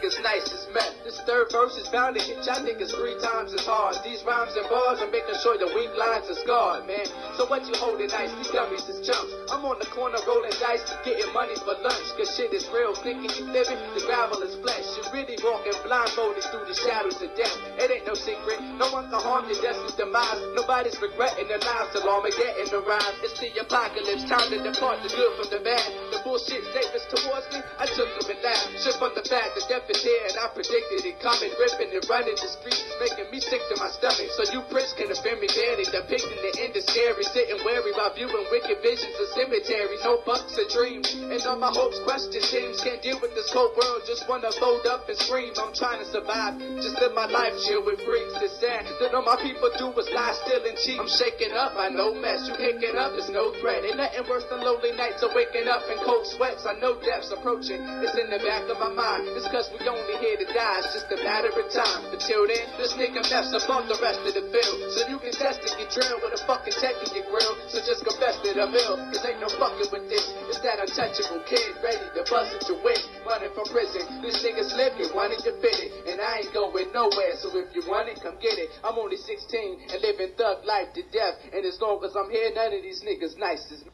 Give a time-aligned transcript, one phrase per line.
[0.00, 0.96] It's nice as met.
[1.04, 4.00] This third verse is bound to hit y'all niggas three times as hard.
[4.00, 7.04] These rhymes and bars are making sure the weak lines are scarred, man.
[7.36, 8.32] So what you holding nice?
[8.40, 9.28] These dummies is chumps.
[9.52, 12.16] I'm on the corner rolling dice, getting money for lunch.
[12.16, 12.96] Cause shit is real.
[12.96, 14.88] Thinking you living, the gravel is flesh.
[14.96, 17.52] You really walking blindfolded through the shadows of death.
[17.76, 18.56] It ain't no secret.
[18.80, 20.40] No one can harm your destiny's demise.
[20.56, 23.20] Nobody's regretting their lives till Armageddon arrives.
[23.20, 24.24] It's the apocalypse.
[24.24, 25.84] Time to depart the good from the bad.
[26.08, 28.80] The bullshit statements towards me, I took them and laughed.
[28.80, 31.50] Shit from the fact that death is here and I predicted it coming.
[31.58, 34.30] Ripping and running the streets, making me sick to my stomach.
[34.38, 35.84] So you prince can offend me barely.
[35.90, 37.26] Depicting the end is scary.
[37.26, 40.02] Sitting wary while viewing wicked visions of cemeteries.
[40.06, 41.10] No bucks or dreams.
[41.18, 42.78] And all my hopes question seems.
[42.80, 44.06] Can't deal with this cold world.
[44.06, 45.50] Just wanna fold up and scream.
[45.58, 46.56] I'm trying to survive.
[46.78, 48.38] Just live my life chill with freaks.
[48.38, 51.00] It's sad that all my people do is lie, still and cheat.
[51.02, 51.74] I'm shaking up.
[51.74, 52.46] I know mess.
[52.46, 53.12] You picking up.
[53.18, 53.82] There's no threat.
[53.82, 56.64] Ain't nothing worse than lonely nights of waking up in cold sweats.
[56.64, 57.82] I know death's approaching.
[58.04, 59.26] It's in the back of my mind.
[59.34, 60.82] It's cause we only here to die.
[60.84, 62.10] It's just a matter of time.
[62.12, 64.78] Until then, this nigga mess above the rest of the field.
[64.92, 67.54] So you can test and get drilled with a fucking tech in your grill.
[67.70, 68.98] So just confess that I'm ill.
[69.14, 70.26] Cause ain't no fucking with this.
[70.50, 73.00] It's that untouchable kid ready to bust at your wig.
[73.24, 74.02] Running from prison.
[74.20, 75.92] This nigga's living, wanting to fit it.
[76.10, 77.38] And I ain't going nowhere.
[77.38, 78.74] So if you want it, come get it.
[78.82, 81.38] I'm only 16 and living thug life to death.
[81.54, 83.92] And as long as I'm here, none of these niggas nice as me.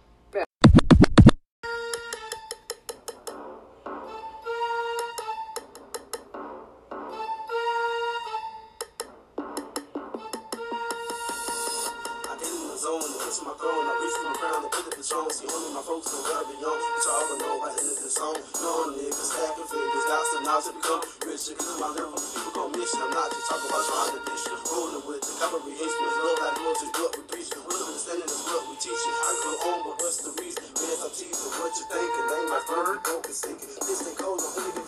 [13.26, 15.26] The my throne, I reach for my crown, I put it in zone.
[15.34, 16.78] See, only my folks know where I belong.
[16.78, 18.38] It's all I know, I ended the song.
[18.38, 21.54] Knowing niggas, stacking figures, doubts and now to become richer.
[21.58, 23.02] Cause my level, people gon' miss you.
[23.02, 24.46] I'm not just talking about trying to dish.
[24.70, 27.50] Rolling with the cavalry instruments, how the is what we preach.
[27.50, 28.94] Real understanding is what we teach.
[28.94, 30.62] I go on, but what's the reason?
[30.78, 32.26] Man, I'm teasing what you thinking.
[32.30, 33.74] Ain't my bird, don't be sinking.
[33.90, 34.85] This ain't cold, I'm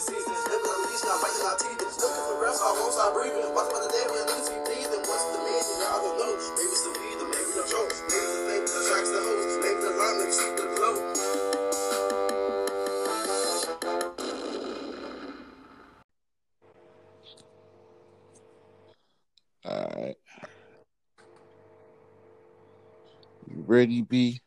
[23.78, 24.40] ready, B?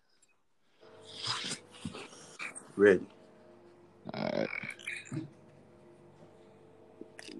[2.75, 3.05] Ready.
[4.13, 4.49] All right.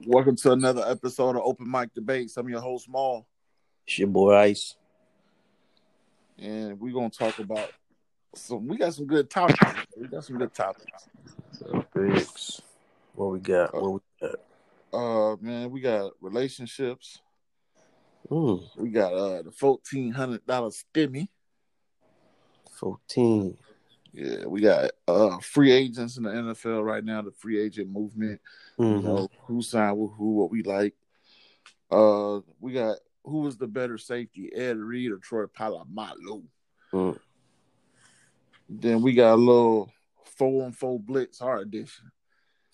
[0.07, 2.37] Welcome to another episode of Open Mic Debates.
[2.37, 3.27] I'm your host, Maul,
[3.85, 4.75] It's your boy Ice.
[6.39, 7.69] and we're gonna talk about
[8.35, 8.67] some.
[8.69, 9.59] We got some good topics.
[9.99, 11.09] We got some good topics.
[11.93, 12.61] Biggs.
[13.15, 13.73] What we got?
[13.73, 14.35] What we got?
[14.93, 17.19] Uh, man, we got relationships.
[18.29, 21.27] Mm, We got uh the fourteen hundred dollar stimmy.
[22.81, 23.57] 14.
[24.13, 27.21] Yeah, we got uh free agents in the NFL right now.
[27.21, 28.41] The free agent movement.
[28.77, 29.03] You Mhm.
[29.03, 30.95] know who signed with who, what we like.
[31.89, 36.43] Uh, we got who was the better safety, Ed Reed or Troy Polamalu.
[36.91, 37.19] Mm.
[38.67, 39.91] Then we got a little
[40.25, 42.11] four and four blitz hard edition.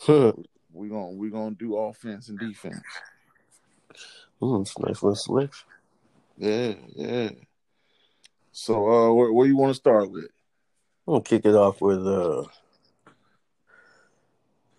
[0.02, 0.44] Mm.
[0.72, 2.82] We gonna we're gonna do offense and defense.
[4.42, 5.68] Mm, it's a nice little selection.
[6.38, 7.30] Yeah, yeah.
[8.60, 10.30] So uh, where, where you want to start with?
[11.08, 12.44] I'm gonna kick it off with uh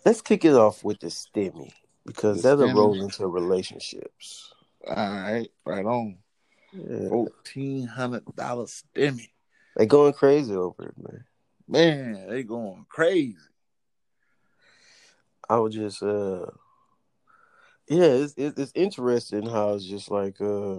[0.05, 1.71] let's kick it off with the stimmy
[2.05, 2.75] because The that'll stimmy.
[2.75, 4.53] roll into relationships.
[4.84, 6.19] All right, right on.
[6.72, 7.09] Yeah.
[7.09, 9.28] Fourteen hundred dollar stimmy.
[9.77, 11.25] They going crazy over it, man.
[11.69, 13.37] Man, they going crazy.
[15.49, 16.47] I was just uh
[17.88, 20.78] yeah, it's it's, it's interesting how it's just like uh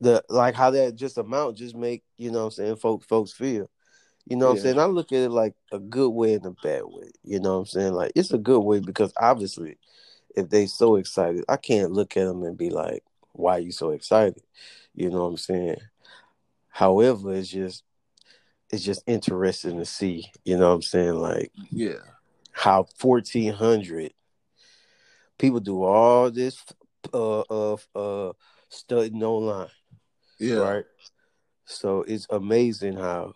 [0.00, 3.32] the like how that just amount just make, you know what I'm saying, folks folks
[3.32, 3.70] feel.
[4.26, 4.58] You know what Yeah.
[4.58, 4.78] I'm saying?
[4.80, 7.10] I look at it like a good way and a bad way.
[7.22, 7.92] You know what I'm saying?
[7.94, 9.78] Like it's a good way because obviously
[10.34, 13.72] if they so excited, I can't look at them and be like, why are you
[13.72, 14.42] so excited?
[14.94, 15.76] You know what I'm saying?
[16.68, 17.84] However, it's just
[18.70, 21.14] it's just interesting to see, you know what I'm saying?
[21.14, 22.00] Like Yeah,
[22.52, 24.12] how 1400
[25.38, 26.64] people do all this
[27.14, 28.32] uh uh uh
[28.68, 29.68] studying online
[30.38, 30.84] yeah, right
[31.64, 33.32] so it's amazing how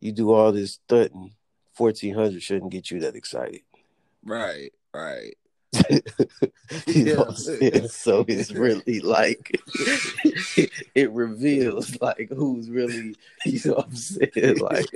[0.00, 1.34] you do all this studying
[1.76, 3.62] 1400 shouldn't get you that excited
[4.24, 5.34] right, right.
[6.86, 7.34] you know what I'm Yeah.
[7.34, 7.88] saying?
[7.88, 9.60] so it's really like
[10.94, 14.90] it reveals like who's really you know what i'm saying like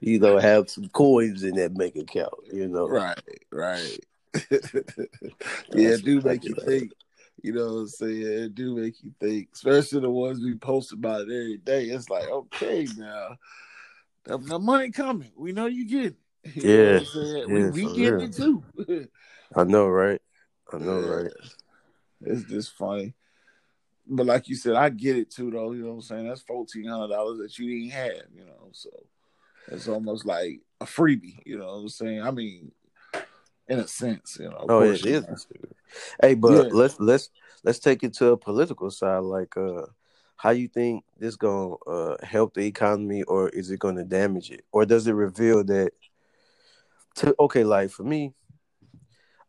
[0.00, 3.18] you know have some coins in that bank account you know right,
[3.50, 4.04] right.
[5.74, 6.92] yeah, do make you think.
[7.42, 8.22] You know what I'm saying?
[8.22, 11.84] It do make you think, especially the ones we post about it every day.
[11.84, 13.36] It's like, okay, now
[14.24, 15.30] the, the money coming.
[15.36, 16.16] We know you get it.
[16.54, 17.50] You know what I'm Yes, saying?
[17.50, 18.22] we yes, we for get real.
[18.22, 19.08] it too.
[19.56, 20.22] I know, right?
[20.72, 21.14] I know, Yeah.
[21.14, 21.32] right?
[22.22, 23.14] It's just funny.
[24.06, 26.28] But like you said, I get it too though, you know what I'm saying?
[26.28, 28.68] That's fourteen hundred dollars that you didn't have, you know.
[28.72, 28.90] So
[29.68, 32.22] it's almost like a freebie, you know what I'm saying?
[32.22, 32.70] I mean,
[33.68, 34.66] in a sense, you know.
[34.68, 35.26] Oh, it is.
[35.26, 35.36] know.
[36.20, 36.70] Hey, but Yeah.
[36.72, 37.30] let's let's
[37.64, 39.20] let's take it to a political side.
[39.20, 39.86] Like, uh,
[40.36, 44.64] how you think this gonna uh, help the economy, or is it gonna damage it,
[44.72, 45.92] or does it reveal that?
[47.16, 48.34] To okay, like for me,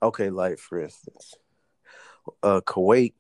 [0.01, 1.35] okay, like for instance,
[2.41, 3.13] uh, Kuwait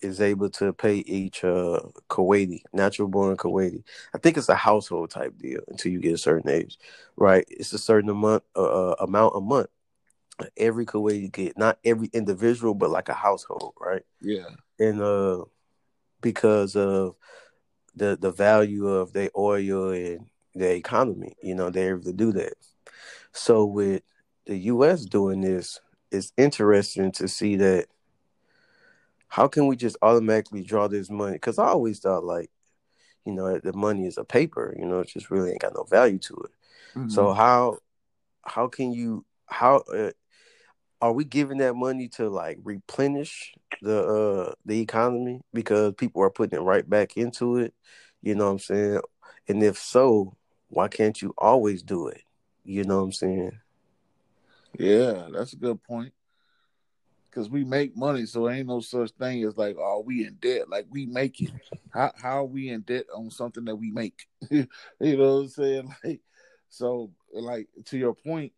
[0.00, 3.82] is able to pay each uh Kuwaiti, natural born Kuwaiti.
[4.14, 6.78] I think it's a household type deal until you get a certain age,
[7.16, 7.44] right?
[7.48, 9.68] It's a certain amount uh, amount a month.
[10.56, 14.02] Every Kuwaiti get not every individual, but like a household, right?
[14.20, 14.48] Yeah.
[14.78, 15.44] And uh,
[16.20, 17.16] because of
[17.94, 22.32] the the value of their oil and their economy, you know, they're able to do
[22.32, 22.54] that.
[23.32, 24.02] So with
[24.46, 25.04] the U.S.
[25.04, 25.80] doing this,
[26.10, 27.86] it's interesting to see that
[29.28, 31.34] how can we just automatically draw this money?
[31.34, 32.50] Because I always thought like,
[33.24, 34.74] you know, the money is a paper.
[34.78, 36.50] You know, it just really ain't got no value to it.
[36.98, 37.08] Mm-hmm.
[37.10, 37.78] So how
[38.42, 40.10] how can you how uh,
[41.00, 43.52] are we giving that money to like replenish
[43.82, 47.74] the uh the economy because people are putting it right back into it?
[48.22, 49.00] You know what I'm saying?
[49.48, 50.36] And if so,
[50.68, 52.22] why can't you always do it?
[52.64, 53.58] You know what I'm saying?
[54.78, 56.12] Yeah, that's a good point.
[57.30, 60.68] Cause we make money, so ain't no such thing as like, oh, we in debt.
[60.68, 61.50] Like we make it.
[61.90, 64.26] How how are we in debt on something that we make?
[64.50, 64.66] you
[64.98, 65.94] know what I'm saying?
[66.04, 66.20] Like,
[66.68, 68.52] so like to your point,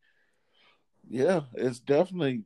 [1.11, 2.45] yeah, it's definitely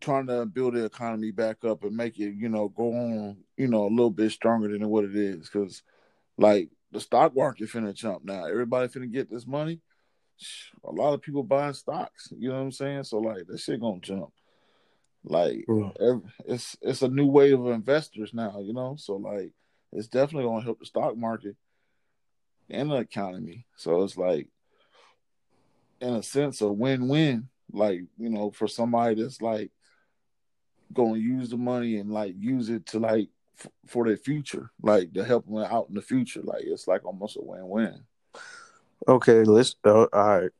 [0.00, 3.66] trying to build the economy back up and make it, you know, go on, you
[3.66, 5.48] know, a little bit stronger than what it is.
[5.48, 5.82] Cause
[6.38, 8.44] like the stock market finna jump now.
[8.44, 9.80] Everybody finna get this money.
[10.84, 12.28] A lot of people buying stocks.
[12.36, 13.04] You know what I'm saying?
[13.04, 14.32] So like that shit gonna jump.
[15.24, 15.92] Like Mm.
[16.00, 18.96] ev- it's it's a new wave of investors now, you know.
[18.98, 19.52] So like
[19.92, 21.56] it's definitely gonna help the stock market
[22.70, 23.66] and the economy.
[23.76, 24.48] So it's like
[26.00, 27.48] in a sense a win win.
[27.72, 29.70] Like you know, for somebody that's like
[30.92, 33.28] going to use the money and like use it to like
[33.58, 36.42] f- for their future, like to help them out in the future.
[36.42, 38.00] Like it's like almost a win win.
[39.08, 40.50] Okay, let's uh, all right.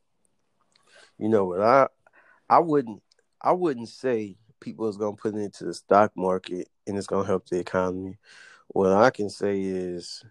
[1.17, 1.61] You know what?
[1.61, 1.87] I
[2.49, 3.01] I wouldn't
[3.41, 7.27] I wouldn't say people is gonna put it into the stock market and it's gonna
[7.27, 8.17] help the economy.
[8.67, 10.23] What I can say is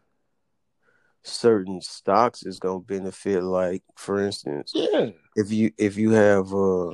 [1.27, 3.43] certain stocks is gonna benefit.
[3.43, 6.91] Like for instance, Yeah, if you if you have uh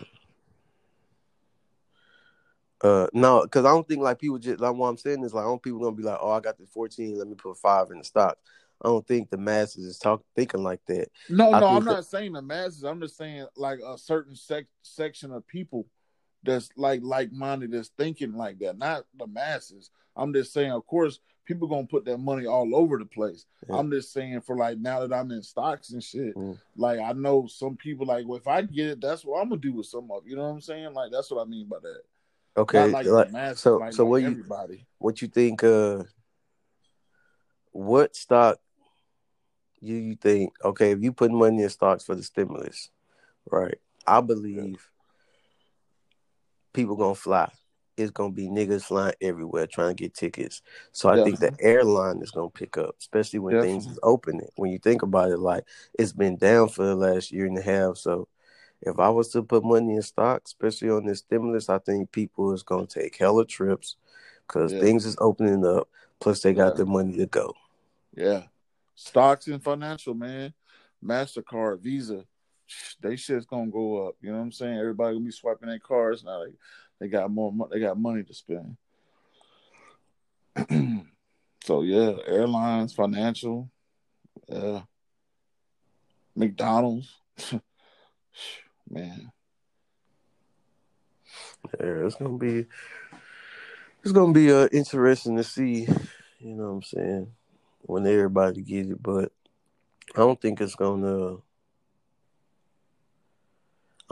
[2.83, 5.45] uh no, because I don't think like people just like what I'm saying is like
[5.45, 7.91] I don't people gonna be like, oh, I got the 14, let me put five
[7.91, 8.37] in the stock.
[8.85, 11.09] I don't think the masses is talk thinking like that.
[11.29, 12.83] no, I no, I'm that- not saying the masses.
[12.83, 15.87] I'm just saying like a certain sec- section of people
[16.43, 18.77] that's like like minded that's thinking like that.
[18.77, 19.91] Not the masses.
[20.17, 23.47] I'm just saying, of course, people gonna put that money all over the place.
[23.69, 23.77] Yeah.
[23.77, 26.35] I'm just saying for like now that I'm in stocks and shit.
[26.37, 26.59] Mm.
[26.77, 29.61] Like I know some people like well, if I get it, that's what I'm gonna
[29.61, 30.27] do with some of.
[30.27, 30.95] You know what I'm saying?
[30.95, 32.03] Like that's what I mean by that.
[32.55, 34.45] Okay, like, like, so like, so what you
[34.99, 36.03] what you think uh
[37.73, 38.59] what stock
[39.81, 42.91] you you think okay if you put money in stocks for the stimulus
[43.51, 44.91] right i believe
[46.75, 47.51] people gonna fly
[47.97, 52.21] it's gonna be niggas flying everywhere trying to get tickets so i think the airline
[52.23, 55.65] is gonna pick up especially when things is opening when you think about it like
[55.99, 58.29] it's been down for the last year and a half so
[58.85, 62.53] if I was to put money in stocks, especially on this stimulus, I think people
[62.53, 63.95] is gonna take hella trips
[64.47, 64.81] because Yeah.
[64.81, 65.89] things is opening up.
[66.19, 66.79] Plus, they got Yeah.
[66.79, 67.55] the money to go.
[68.13, 68.49] Yeah.
[68.97, 70.53] Stocks and financial, man.
[71.01, 72.27] MasterCard, Visa,
[73.01, 74.17] they shit's gonna go up.
[74.21, 74.79] You know what I'm saying?
[74.79, 76.45] Everybody gonna be swiping their cards now.
[76.45, 76.53] They,
[77.03, 78.77] they got more mo- they got money to spend.
[81.65, 83.69] so yeah, airlines, financial,
[84.49, 84.83] yeah.
[86.37, 87.13] McDonald's.
[88.89, 89.33] man.
[91.81, 92.67] Yeah, it's gonna be
[94.03, 95.89] it's gonna be uh, interesting to see.
[96.39, 97.33] You know what I'm saying
[97.81, 99.33] when everybody get it, but
[100.15, 101.39] I don't think it's gonna.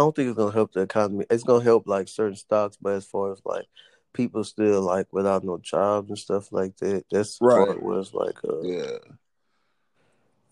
[0.01, 1.27] I don't think it's gonna help the economy.
[1.29, 3.67] It's gonna help like certain stocks, but as far as like
[4.15, 7.67] people still like without no jobs and stuff like that, that's Right.
[7.67, 8.99] part where it's like uh, Yeah.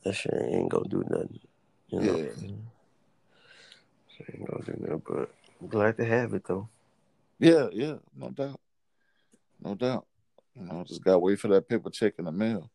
[0.05, 1.41] that shit ain't gonna do nothing.
[1.89, 2.31] You know, Yeah.
[4.35, 5.03] Ain't gonna do nothing.
[5.07, 5.31] But
[5.63, 6.69] I'm glad to have it though.
[7.39, 8.61] Yeah, yeah, no doubt.
[9.63, 10.07] No doubt.
[10.57, 12.71] You know, just gotta wait for that paper check in the mail.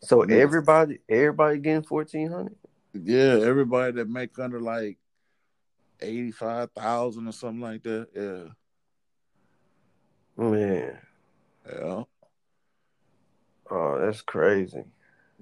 [0.00, 0.36] So Yeah.
[0.36, 2.56] everybody, everybody getting fourteen hundred.
[2.94, 4.96] Yeah, everybody that make under like
[6.00, 8.08] eighty five thousand or something like that.
[8.14, 8.52] Yeah,
[10.44, 10.98] Man,
[11.66, 12.02] yeah,
[13.70, 14.84] oh, that's crazy.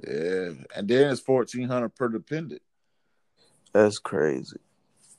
[0.06, 0.50] yeah.
[0.74, 2.62] And then it's fourteen hundred per dependent.
[3.72, 4.58] That's crazy.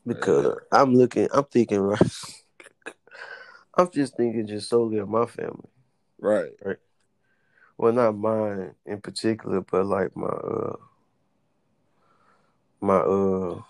[0.05, 2.01] Because I'm looking, I'm thinking, right.
[3.77, 5.69] I'm just thinking just solely of my family.
[6.19, 6.51] Right?
[6.63, 6.77] Right.
[7.77, 10.75] Well, not mine in particular, but like my uh
[12.81, 13.61] my uh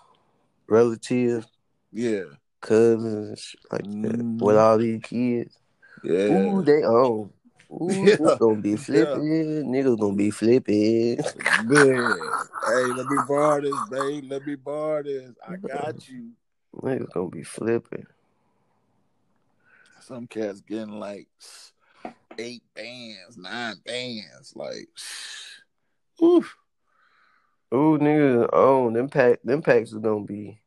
[0.66, 1.46] relatives,
[1.92, 2.24] Yeah.
[2.60, 4.38] cousins, like that, Mhm.
[4.40, 5.56] with all these kids.
[6.02, 6.28] Yeah.
[6.32, 7.32] Ooh, they own.
[7.70, 8.16] Ooh, Yeah.
[8.20, 9.24] it's gonna be flipping.
[9.26, 9.62] Yeah.
[9.62, 11.16] Niggas gonna be flipping.
[11.66, 12.20] Good.
[12.66, 14.24] Hey, let me borrow this, babe.
[14.28, 15.32] Let me borrow this.
[15.46, 16.32] I got you.
[16.74, 18.06] Niggas gonna be flipping.
[20.00, 21.28] Some cats getting like
[22.38, 24.52] eight bands, nine bands.
[24.54, 24.88] Like,
[26.22, 26.56] oof.
[27.72, 28.94] Ooh, niggas own.
[28.94, 30.60] Them pack them packs are gonna be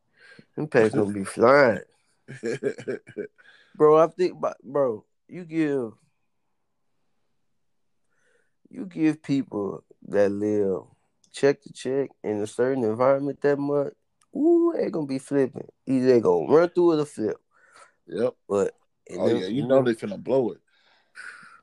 [0.61, 1.79] them packs gonna be flying.
[3.75, 5.93] Bro, I think bro, you give
[8.69, 10.83] you give people that live
[11.31, 13.93] check to check in a certain environment that much,
[14.35, 15.67] ooh, they gonna be flipping.
[15.87, 17.37] Either they gonna run through it or flip.
[18.07, 18.33] yep.
[18.47, 18.75] But
[19.13, 20.59] Oh yeah, you know they finna blow it.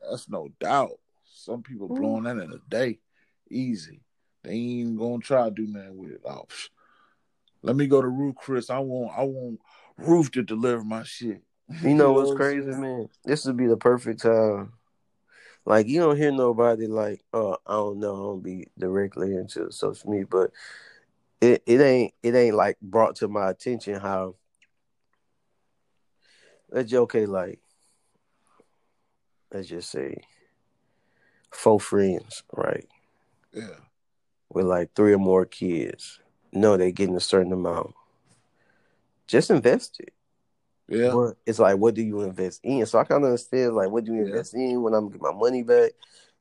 [0.09, 0.99] That's no doubt.
[1.25, 2.99] Some people blowing that in a day,
[3.51, 4.01] easy.
[4.43, 6.21] They ain't even gonna try to do nothing with it.
[6.25, 6.69] Oh, psh.
[7.63, 8.71] Let me go to Ruth's Chris.
[8.71, 9.61] I want, I want
[9.97, 11.43] Roof to deliver my shit.
[11.83, 13.09] You know what's crazy, man?
[13.25, 14.73] This would be the perfect time.
[15.67, 19.71] Like you don't hear nobody like, oh, I don't know, I don't be directly into
[19.71, 20.51] social media, but
[21.41, 24.37] it, it ain't it ain't like brought to my attention how
[26.71, 27.61] let's okay, like
[29.53, 30.17] let's just say
[31.53, 32.87] four friends, right?
[33.53, 33.77] Yeah,
[34.49, 36.21] With like three or more kids.
[36.53, 37.95] No, they're getting a certain amount.
[39.27, 40.13] Just invest it.
[40.89, 42.87] yeah, But it's like, what do you invest in?
[42.87, 44.27] So I kind of understand, like, what do you Yeah.
[44.29, 45.93] invest in when I'm gonna get my money back?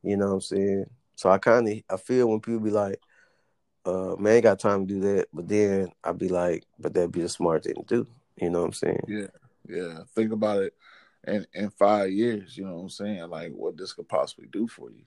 [0.02, 0.86] You know what I'm saying?
[1.16, 3.00] So I kind of, I feel when people be like,
[3.84, 5.28] uh, man, I ain't got time to do that.
[5.32, 8.06] But then I'd be like, but that'd be the smart thing to do.
[8.40, 9.00] You know what I'm saying?
[9.08, 9.26] yeah,
[9.68, 9.98] yeah.
[10.14, 10.74] Think about it.
[11.26, 13.28] In in five years, you know what I'm saying?
[13.28, 15.02] Like what this could possibly do for you.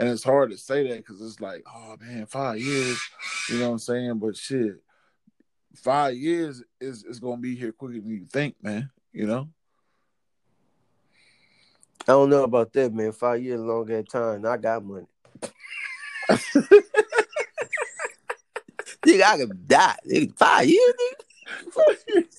[0.00, 2.98] And it's hard to say that because it's like, oh man, five years.
[3.50, 4.18] You know what I'm saying?
[4.18, 4.80] But shit,
[5.76, 8.90] five years is is gonna be here quicker than you think, man.
[9.12, 9.48] You know?
[12.08, 13.12] I don't know about that, man.
[13.12, 15.06] Five years long at time, I got money.
[19.02, 19.96] Nigga, I could die.
[20.10, 22.30] Nigga, five years, nigga.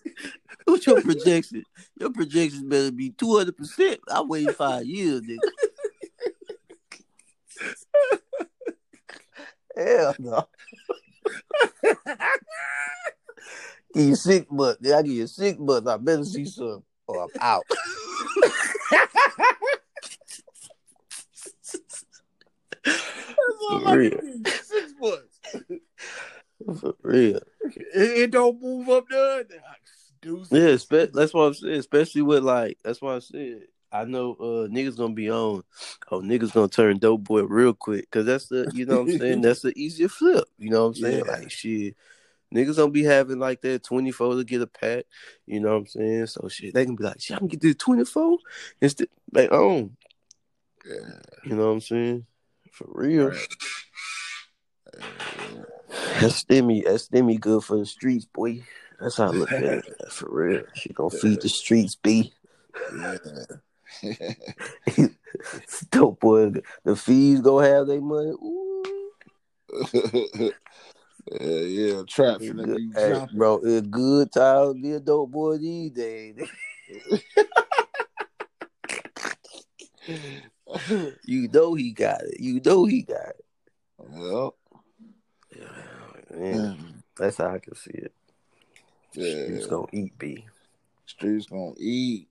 [0.66, 1.64] What's your projection?
[2.00, 4.00] Your projections better be two hundred percent.
[4.12, 5.38] I wait five years, nigga.
[9.76, 10.48] Hell no.
[13.94, 14.92] give you six months.
[14.92, 15.88] I give you six months.
[15.88, 17.66] I better see some or I'm out.
[23.70, 24.20] For real.
[24.46, 25.40] Six months.
[26.80, 27.40] For real.
[27.76, 29.44] It, it don't move up there.
[30.22, 30.52] Deuces.
[30.52, 31.80] Yeah, spe- that's what I'm saying.
[31.80, 33.64] Especially with like, that's what I said.
[33.92, 35.64] I know uh niggas gonna be on.
[36.12, 39.20] Oh, niggas gonna turn dope boy real quick because that's the you know what I'm
[39.20, 39.42] saying.
[39.42, 40.46] That's the easier flip.
[40.58, 41.26] You know what I'm saying?
[41.26, 41.32] Yeah.
[41.32, 41.96] Like shit,
[42.54, 45.06] niggas don't be having like that 24 to get a pack.
[45.46, 46.28] You know what I'm saying?
[46.28, 48.38] So shit, they can be like, shit, I can get this 24
[48.82, 49.08] instead.
[49.34, 49.90] Like, oh,
[50.86, 51.20] Yeah.
[51.44, 52.26] you know what I'm saying?
[52.72, 53.30] For real.
[53.30, 53.48] Right.
[56.20, 56.84] That's stimmy.
[56.86, 58.64] That's stimmy good for the streets, boy.
[59.00, 59.86] That's how I look at it.
[60.12, 60.64] For real.
[60.76, 62.34] She gonna feed the streets, B.
[62.96, 63.18] Yeah.
[65.92, 66.52] Dope boy.
[66.84, 68.34] The fees go have their money.
[71.40, 72.04] Yeah, yeah.
[72.08, 72.78] Trap It's finna good.
[72.78, 76.36] be Hey, bro, it's good time to be a dope boy these days.
[81.26, 82.40] you know he got it.
[82.40, 83.46] You know he got it.
[84.00, 84.56] Well,
[86.34, 88.14] Man, that's how I can see it.
[89.14, 89.48] yeah.
[89.48, 90.46] He's gonna eat B.
[91.06, 92.30] Streets gonna eat.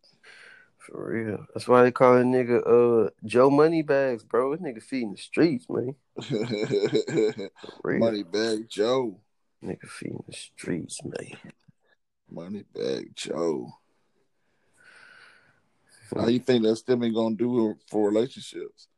[0.90, 1.46] For real.
[1.54, 4.56] That's why they call that nigga uh Joe Moneybags, bro.
[4.56, 5.94] This nigga feeding the streets, man.
[6.20, 7.50] For
[7.84, 8.00] real.
[8.00, 9.20] Money bag Joe.
[9.62, 11.52] Nigga feeding the streets, man.
[12.28, 13.70] Money bag Joe.
[16.14, 18.88] How you think that Stimmy gonna do for relationships?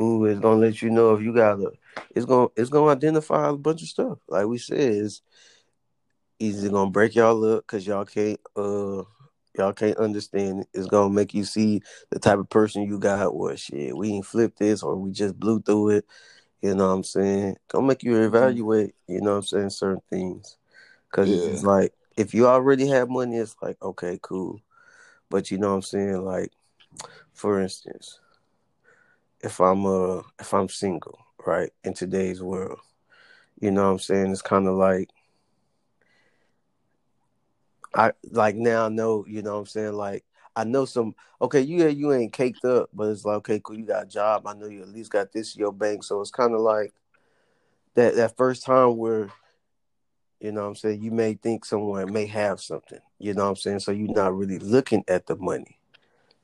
[0.00, 1.72] Ooh, it's gonna let you know if you got a.
[2.14, 4.18] It's gonna it's gonna identify a bunch of stuff.
[4.28, 5.22] Like we said, it's
[6.38, 9.04] either gonna break y'all up because y'all can't uh
[9.58, 10.60] y'all can't understand.
[10.62, 10.68] it.
[10.72, 13.26] It's gonna make you see the type of person you got.
[13.26, 16.06] Or shit, we ain't flipped this, or we just blew through it.
[16.62, 17.56] You know what I'm saying?
[17.68, 20.56] Gonna make you evaluate, you know what I'm saying, certain things.
[21.10, 21.50] Cause it's Yeah.
[21.52, 24.60] just like if you already have money, it's like, okay, cool.
[25.30, 26.24] But you know what I'm saying?
[26.24, 26.52] Like,
[27.32, 28.20] for instance,
[29.40, 32.80] if I'm uh if I'm single, right, in today's world,
[33.60, 34.32] you know what I'm saying?
[34.32, 35.10] It's kinda like
[37.94, 39.92] I like now I know, you know what I'm saying?
[39.94, 40.24] Like
[40.56, 43.86] I know some okay, you you ain't caked up, but it's like okay, cool, you
[43.86, 44.46] got a job.
[44.46, 46.04] I know you at least got this in your bank.
[46.04, 46.92] So it's kinda like
[47.94, 49.30] that that first time where
[50.40, 53.50] you know what I'm saying, you may think someone may have something, you know what
[53.50, 53.80] I'm saying?
[53.80, 55.78] So you're not really looking at the money.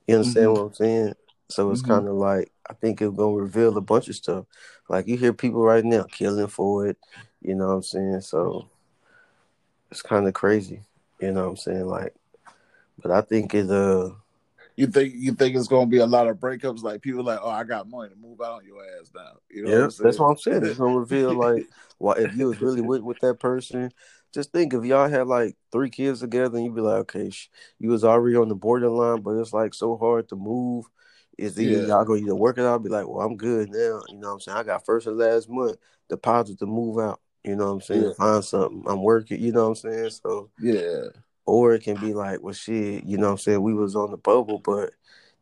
[0.07, 0.53] You understand Mhm.
[0.53, 1.13] what I'm saying?
[1.49, 1.87] So it's Mhm.
[1.87, 4.45] kind of like I think it's gonna reveal a bunch of stuff.
[4.89, 6.97] Like you hear people right now killing for it,
[7.41, 8.21] you know what I'm saying?
[8.21, 8.69] So
[9.91, 10.81] it's kind of crazy,
[11.25, 11.85] you know what I'm saying?
[11.85, 12.13] Like,
[13.01, 14.11] but I think it uh
[14.77, 16.83] You think you think it's gonna be a lot of breakups?
[16.83, 19.33] Like people like, oh, I got money to move out on your ass now.
[19.49, 20.63] You know yeah, what that's what I'm saying.
[20.63, 21.65] It's gonna reveal like,
[21.97, 23.91] why if you was really with with that person,
[24.33, 27.49] just think if y'all had like three kids together, and you'd be like, okay, sh-
[27.79, 30.85] you was already on the borderline, but it's like so hard to move.
[31.37, 31.87] Is either Yeah.
[31.87, 34.01] y'all gonna either work it out, be like, well, I'm good now.
[34.09, 34.57] You know what I'm saying?
[34.57, 35.77] I got first and last month
[36.09, 37.19] deposit to move out.
[37.45, 38.03] You know what I'm saying?
[38.03, 38.13] Yeah.
[38.13, 38.83] Find something.
[38.87, 39.39] I'm working.
[39.39, 40.09] You know what I'm saying?
[40.09, 41.09] So yeah,
[41.45, 43.61] or it can be like, well, shit, you know what I'm saying?
[43.61, 44.91] We was on the bubble, but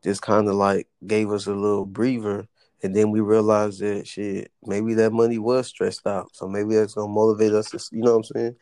[0.01, 2.48] this kind of like gave us a little breather.
[2.83, 6.36] And then we realized that shit, maybe that money was stressed out.
[6.36, 8.55] So maybe that's gonna motivate us to, you know what I'm saying?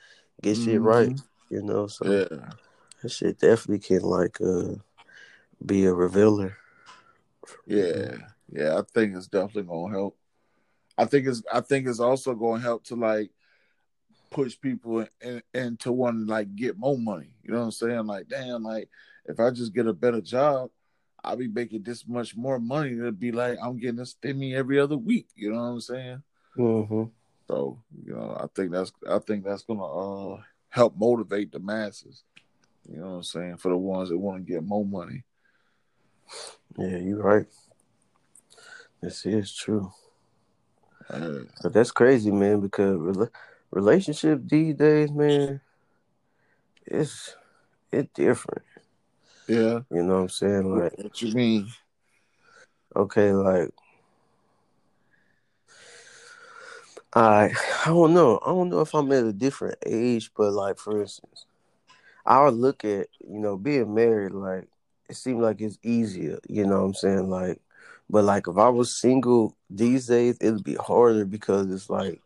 [0.44, 1.24] Get shit right, Mhm.
[1.50, 1.88] you know?
[1.88, 2.52] So yeah,
[3.02, 4.76] that shit definitely can like uh
[5.66, 6.56] be a revealer.
[7.66, 8.18] yeah,
[8.52, 8.78] yeah.
[8.78, 10.18] I think it's definitely gonna help.
[10.98, 13.32] I think it's I think it's also gonna help to like
[14.30, 17.34] push people in, into wanting to like get more money.
[17.44, 18.06] You know what I'm saying?
[18.06, 18.90] Like, damn, like
[19.26, 20.70] if I just get a better job,
[21.24, 22.94] I'll be making this much more money.
[22.94, 25.28] It'll be like I'm getting a stimmy every other week.
[25.36, 26.24] You know what I'm saying?
[26.58, 27.04] Mm-hmm.
[27.48, 32.24] So you know, I think that's I think that's gonna uh, help motivate the masses.
[32.90, 33.58] You know what I'm saying?
[33.58, 35.24] For the ones that want to get more money.
[36.78, 37.46] Yeah, you're right.
[39.02, 39.92] This is true.
[41.62, 43.30] But that's crazy, man, because rela-
[43.72, 45.62] relationship these days, man,
[46.86, 47.36] it's
[47.92, 48.64] it different.
[49.48, 49.82] yeah.
[49.92, 50.72] You know what I'm saying?
[50.72, 51.68] Like What, what you mean?
[52.96, 53.70] okay, like
[57.14, 57.52] I
[57.86, 58.40] I don't know.
[58.44, 61.46] I don't know if I'm at a different age, but like for instance,
[62.26, 64.68] I would look at, you know, being married, like
[65.10, 67.30] it seemed like it's easier, you know what I'm saying?
[67.30, 67.60] Like
[68.12, 72.22] but like if I was single these days, it'd be harder because it's like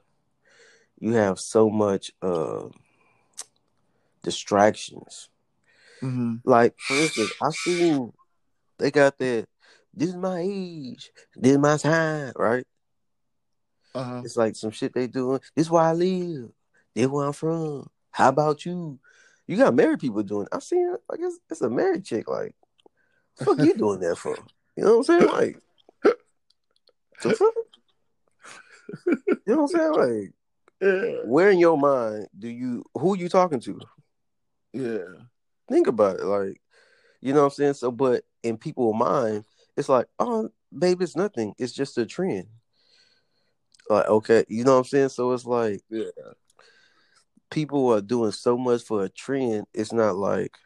[0.99, 2.69] you have so much uh
[4.23, 5.29] distractions.
[6.01, 6.37] Mm-hmm.
[6.43, 8.11] Like for instance, I seen
[8.79, 9.45] they got that
[9.93, 12.65] this is my age, this is my time, right?
[13.93, 14.21] Uh huh.
[14.25, 15.39] It's like some shit they doing.
[15.55, 16.49] This is where I live.
[16.95, 17.87] This is where I'm from.
[18.09, 18.99] How about you?
[19.45, 20.47] You got married people doing.
[20.51, 20.95] I've seen.
[21.07, 22.27] Like it's, it's a married chick.
[22.27, 22.55] Like,
[23.37, 24.35] the fuck you doing that for?
[24.75, 25.31] You know what I'm saying?
[25.31, 25.61] Like,
[27.21, 27.53] the fuck?
[29.45, 29.93] You know what I'm saying?
[29.93, 30.33] Like,
[30.81, 31.21] Yeah.
[31.25, 32.83] where in your mind do you?
[32.95, 33.79] Who you talking to?
[34.73, 35.05] Yeah.
[35.69, 36.25] Think about it.
[36.25, 36.61] Like,
[37.21, 37.73] you know what I'm saying?
[37.75, 39.45] So, but in people's mind,
[39.77, 41.53] it's like, oh, babe, it's nothing.
[41.57, 42.47] It's just a trend.
[43.89, 45.09] Like, okay, you know what I'm saying?
[45.09, 45.81] So it's like.
[45.89, 46.05] Yeah.
[47.51, 49.65] people are doing so much for a trend.
[49.73, 50.57] It's not like,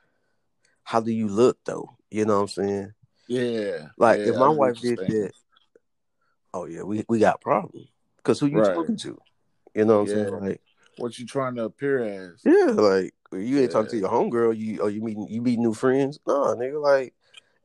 [0.84, 1.98] how do you look though?
[2.10, 2.94] You know what I'm saying?
[3.28, 3.90] Yeah.
[3.98, 5.32] Like Yeah, if my wife did that,
[6.54, 7.88] oh yeah, we we got problem.
[8.24, 8.76] Cause who you Right.
[8.76, 9.18] talking to?
[9.76, 10.40] You know what I'm saying?
[10.42, 10.62] Like
[10.98, 12.42] What you trying to appear as?
[12.44, 14.02] yeah, like you ain't talking to Yeah.
[14.02, 14.58] your homegirl.
[14.58, 16.20] You or you meet you meet new friends?
[16.28, 16.82] No, nigga.
[16.82, 17.14] Like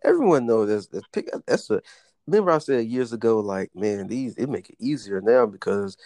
[0.05, 1.31] everyone knows that's that's pick.
[1.47, 1.81] That's a.
[2.27, 5.97] Remember I said years ago, like man, these it make it easier now because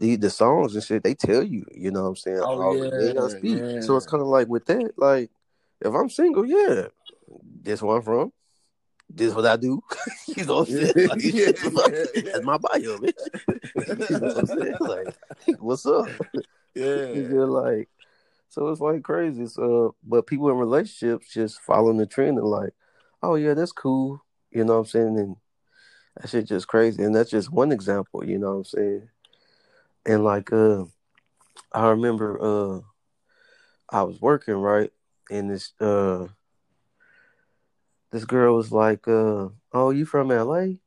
[0.00, 1.64] the the songs and shit they tell you.
[1.72, 2.40] You know what I'm saying?
[2.40, 2.96] Oh already.
[2.96, 3.58] You ain't gotta yeah, speak.
[3.74, 3.80] yeah.
[3.80, 5.30] So it's kind of like with that, like
[5.80, 6.88] if I'm single, yeah,
[7.62, 8.32] this where I'm from.
[9.08, 9.82] This is what I do.
[10.28, 11.08] you know what I'm saying?
[11.08, 11.46] Like, Yeah,
[12.14, 12.22] yeah.
[12.32, 13.12] that's my bio, bitch.
[14.10, 14.76] you know what I'm saying?
[14.80, 15.16] Like,
[15.60, 16.08] what's up?
[16.74, 17.12] yeah.
[17.12, 17.88] You're like,
[18.48, 19.46] so it's like crazy.
[19.46, 22.72] So, but people in relationships just following the trend and like,
[23.22, 24.24] oh yeah, that's cool.
[24.50, 25.18] You know what I'm saying?
[25.18, 25.36] And
[26.16, 27.02] that shit just crazy.
[27.02, 28.24] And that's just one example.
[28.24, 29.08] You know what I'm saying?
[30.06, 30.84] And like, uh,
[31.72, 32.80] I remember, uh,
[33.90, 34.92] I was working right,
[35.30, 36.28] and this, uh,
[38.14, 40.78] this girl was like, uh, oh, you from LA?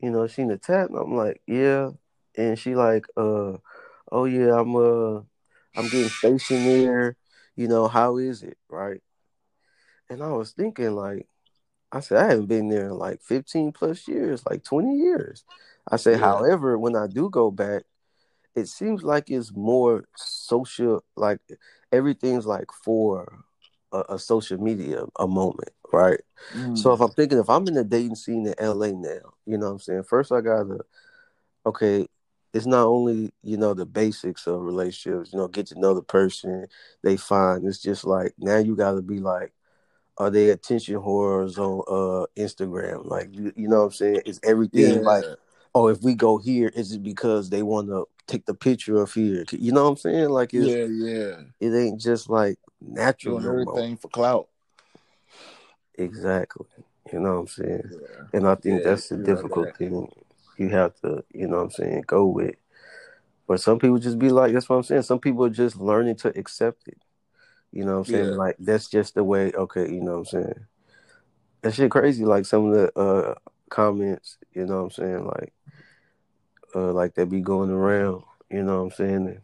[0.00, 0.88] You know, she in the tap.
[0.90, 1.90] And I'm like, yeah.
[2.36, 3.58] And she like, uh,
[4.10, 5.18] oh yeah, I'm uh,
[5.76, 7.16] I'm getting stationed there.
[7.54, 9.00] You know, how is it, right?
[10.08, 11.28] And I was thinking like,
[11.92, 15.44] I said I haven't been there in like 15 plus years, like 20 years.
[15.88, 16.20] I said, Yeah.
[16.20, 17.84] however, when I do go back,
[18.56, 21.40] it seems like it's more social, like
[21.92, 23.44] everything's like for
[23.92, 26.20] a, a social media a moment, right?
[26.54, 26.76] Mm.
[26.76, 29.66] So if I'm thinking if I'm in the dating scene in LA now, you know
[29.66, 30.04] what I'm saying?
[30.04, 30.80] First I gotta
[31.66, 32.06] okay,
[32.52, 36.02] it's not only, you know, the basics of relationships, you know, get to know the
[36.02, 36.66] person
[37.02, 37.66] they find.
[37.66, 39.52] It's just like now you gotta be like,
[40.18, 43.06] are they attention whores on uh Instagram?
[43.06, 44.22] Like you, you know what I'm saying?
[44.26, 45.24] Is everything yeah, like
[45.74, 49.44] oh if we go here, is it because they wanna take the picture of here?
[49.50, 50.28] You know what I'm saying?
[50.28, 51.40] Like it's, yeah, yeah.
[51.60, 54.48] it ain't just like natural Doing everything for clout.
[55.94, 56.66] Exactly.
[57.12, 57.90] You know what I'm saying?
[57.90, 58.24] Yeah.
[58.32, 59.88] And I think Yeah, that's the difficult there.
[59.90, 60.08] thing
[60.56, 62.54] you have to, you know what I'm saying, go with.
[63.46, 65.02] But some people just be like, that's what I'm saying.
[65.02, 66.98] Some people are just learning to accept it.
[67.72, 68.28] You know what I'm saying?
[68.30, 68.34] Yeah.
[68.36, 70.66] Like, that's just the way, okay, you know what I'm saying?
[71.62, 72.24] That shit crazy.
[72.24, 73.34] Like, some of the uh,
[73.70, 75.24] comments, you know what I'm saying?
[75.24, 75.52] Like,
[76.74, 79.26] uh, like they be going around, you know what I'm saying?
[79.26, 79.40] And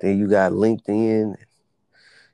[0.00, 1.36] then you got LinkedIn,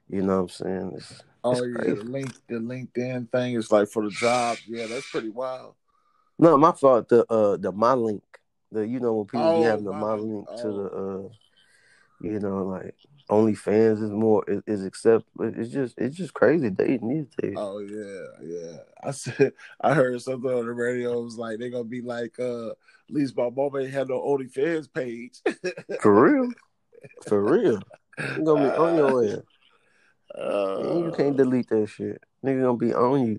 [0.09, 0.93] you know what I'm saying?
[0.97, 1.23] It's,
[1.57, 4.59] Oh yeah, the link the LinkedIn thing is like for the job.
[4.67, 5.75] Yeah, that's pretty wild.
[6.39, 7.09] No, my fault.
[7.09, 8.23] The uh the my link.
[8.71, 10.47] The you know when people be Oh, having the my link.
[10.49, 10.73] link to Oh.
[10.73, 11.29] the uh
[12.21, 12.95] you know like
[13.31, 15.25] OnlyFans is more is, is accept.
[15.41, 17.57] It's just it's just crazy dating these days.
[17.57, 18.77] Oh yeah, yeah.
[19.03, 21.21] I said I heard something on the radio.
[21.21, 22.77] It was like they're gonna be like, uh, at
[23.11, 25.41] least my mom ain't had no OnlyFans page.
[26.01, 26.51] For real,
[27.27, 27.81] for real.
[28.37, 29.43] You gonna be on your ass.
[30.35, 32.23] And you can't Uh, delete that shit.
[32.45, 33.39] Nigga gonna be on you.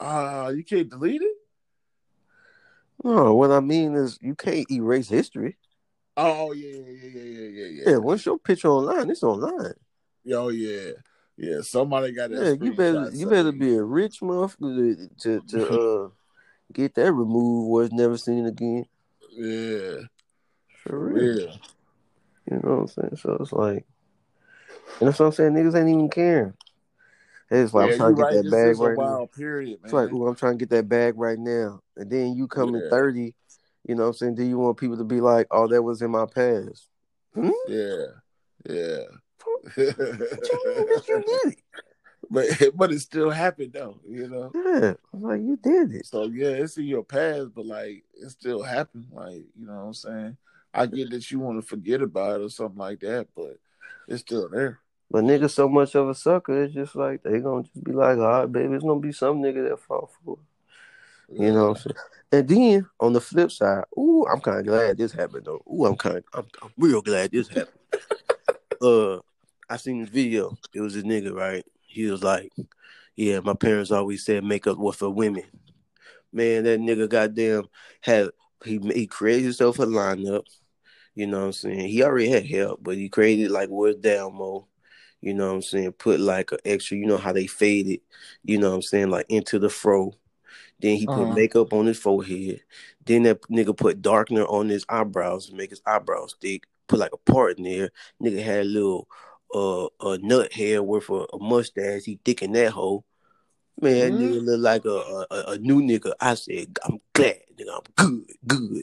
[0.00, 1.36] uh, you can't delete it.
[3.04, 5.56] No, what I mean is you can't erase history.
[6.16, 7.82] Oh yeah, yeah, yeah, yeah, yeah, yeah.
[7.84, 7.96] Yeah, yeah.
[7.98, 9.74] once your picture online, it's online.
[10.32, 10.92] Oh yeah,
[11.36, 11.60] yeah.
[11.62, 12.58] Somebody got that.
[12.58, 15.68] Yeah, you better you better be a rich motherfucker to to,
[16.06, 16.08] uh
[16.72, 18.84] get that removed where it's never seen again.
[19.32, 20.00] Yeah,
[20.82, 21.36] For real.
[21.36, 21.60] real.
[22.50, 23.16] You know what I'm saying?
[23.16, 23.86] So it's like,
[25.00, 25.52] and that's what I'm saying.
[25.52, 26.54] Niggas ain't even caring.
[27.50, 28.34] It's like yeah, I'm trying to get right.
[28.44, 29.26] that bag right now.
[29.34, 31.80] period, It's like, ooh, I'm trying to get that bag right now.
[31.96, 33.34] And then you come in 30,
[33.86, 34.34] you know what I'm saying?
[34.34, 36.88] Do you want people to be like, oh, that was in my past?
[37.34, 37.50] Hmm?
[37.66, 38.04] Yeah,
[38.68, 39.02] yeah.
[39.76, 41.58] You you did it?
[42.30, 44.50] but but it still happened though, you know.
[44.54, 44.94] Yeah.
[45.12, 46.06] I'm like, you did it.
[46.06, 49.06] So yeah, it's in your past, but like it still happened.
[49.12, 50.36] Like you know what I'm saying.
[50.74, 53.58] I get that you want to forget about it or something like that, but
[54.08, 54.80] it's still there.
[55.10, 58.18] But niggas so much of a sucker, it's just like, they gonna just be like,
[58.18, 61.40] all right, baby, it's gonna be some nigga that fall for it.
[61.40, 61.96] You know what I'm saying?
[62.32, 65.62] And then on the flip side, ooh, I'm kind of glad this happened though.
[65.70, 67.78] Ooh, I'm kind of, I'm, I'm real glad this happened.
[68.82, 69.18] uh,
[69.68, 70.56] I seen this video.
[70.74, 71.64] It was a nigga, right?
[71.86, 72.52] He was like,
[73.16, 75.44] "Yeah, my parents always said makeup was for women."
[76.32, 77.64] Man, that nigga goddamn
[78.02, 78.30] had
[78.64, 80.44] he he created himself a lineup.
[81.18, 81.88] You know what I'm saying?
[81.88, 84.68] He already had help, but he created like where's down mo.
[85.20, 85.92] You know what I'm saying?
[85.94, 88.02] Put like an extra, you know how they fade it,
[88.44, 90.14] you know what I'm saying, like into the fro.
[90.80, 91.34] Then he put Uh-huh.
[91.34, 92.62] makeup on his forehead.
[93.06, 96.64] Then that nigga put darkener on his eyebrows to make his eyebrows thick.
[96.88, 97.90] Put like a part in there.
[98.22, 99.08] Nigga had a little
[99.54, 102.04] uh a nut hair with a, a mustache.
[102.04, 103.04] He thickened that hoe.
[103.80, 104.20] Man, that Mhm.
[104.20, 106.12] nigga look like a, a a new nigga.
[106.20, 107.80] I said, I'm glad, nigga.
[107.98, 108.82] I'm good, good.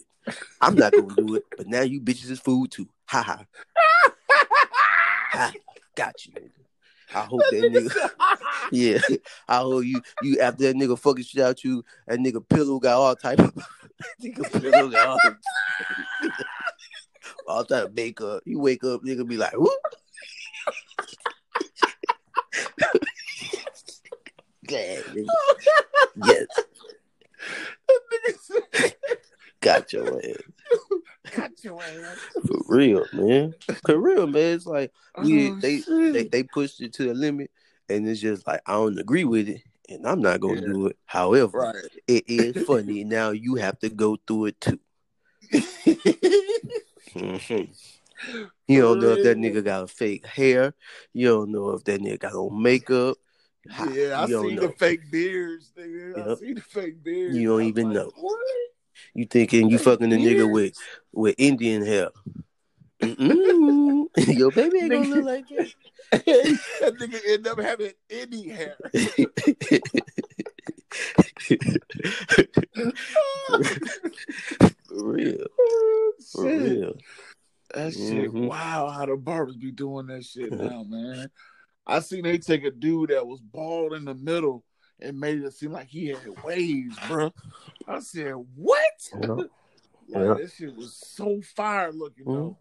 [0.62, 2.88] I'm not gonna do it, but now you bitches is food too.
[3.08, 3.46] Ha ha.
[5.32, 5.54] ha.
[5.96, 6.50] Got you, nigga.
[7.14, 7.92] I hope that nigga.
[8.72, 8.98] Yeah,
[9.48, 11.84] I hope you you after that nigga fucking shit out you.
[12.08, 13.54] That nigga pillow got all type of
[14.24, 15.20] nigga pillow got all,
[17.48, 18.42] all type of makeup.
[18.46, 19.72] You wake up, nigga be like, whoop.
[24.76, 25.28] Nigga.
[26.26, 26.48] Yes,
[29.62, 30.38] got your ass.
[31.36, 32.18] Got your ass.
[32.48, 33.54] For real, man.
[33.86, 34.56] For real, man.
[34.56, 36.14] It's like we Oh, they, shit.
[36.14, 37.52] they they pushed it to the limit,
[37.90, 40.68] and it's just like I don't agree with it, and I'm not gonna Yeah.
[40.68, 40.98] do it.
[41.06, 41.76] However, right.
[42.08, 43.04] it is funny.
[43.04, 44.80] Now you have to go through it too.
[47.14, 47.70] Mhm.
[48.68, 50.74] You don't know if that nigga got a fake hair.
[51.14, 53.18] You don't know if that nigga got on makeup.
[53.68, 56.32] Yeah, I see the fake beards, nigga.
[56.32, 57.36] I see the fake beards.
[57.36, 58.12] You don't I'm even like, know.
[58.16, 58.40] What?
[59.14, 60.74] You thinking you fucking the nigga with
[61.12, 62.10] with Indian hair?
[63.02, 65.74] Your baby ain't gonna look like that.
[66.12, 68.78] that nigga end up having any hair.
[74.88, 75.46] For real.
[76.32, 76.94] For real.
[77.74, 78.48] That shit, Mhm.
[78.48, 81.30] wow, how the barbers be doing that shit now, man.
[81.88, 84.64] I seen they take a dude that was bald in the middle
[85.00, 87.34] and made it seem like he had waves, bro.
[87.88, 88.80] I said, "What?"
[89.22, 89.36] Yeah.
[90.08, 90.34] Like, Yeah.
[90.36, 92.56] That shit was so fire looking though.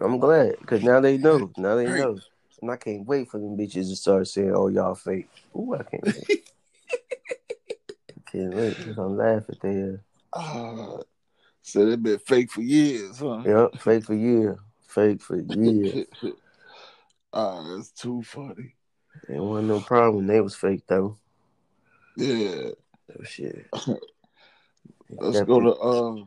[0.00, 0.04] Mm-hmm.
[0.04, 1.52] I'm glad because now they know.
[1.56, 2.18] Now they know.
[2.60, 5.84] And I can't wait for them bitches to start saying, "Oh, y'all fake." Ooh, I
[5.84, 6.26] can't wait.
[8.32, 8.76] can't wait.
[8.78, 10.00] They're gonna laugh at their
[11.62, 13.42] so they've been fake for years, huh?
[13.44, 14.58] Yep, fake for years.
[14.88, 16.06] Fake for years.
[17.32, 18.74] Ah, that's too funny.
[19.28, 21.16] There wasn't no problem they was fake though.
[22.16, 22.70] Yeah.
[23.10, 23.66] Oh shit.
[25.10, 26.24] Let's go to uh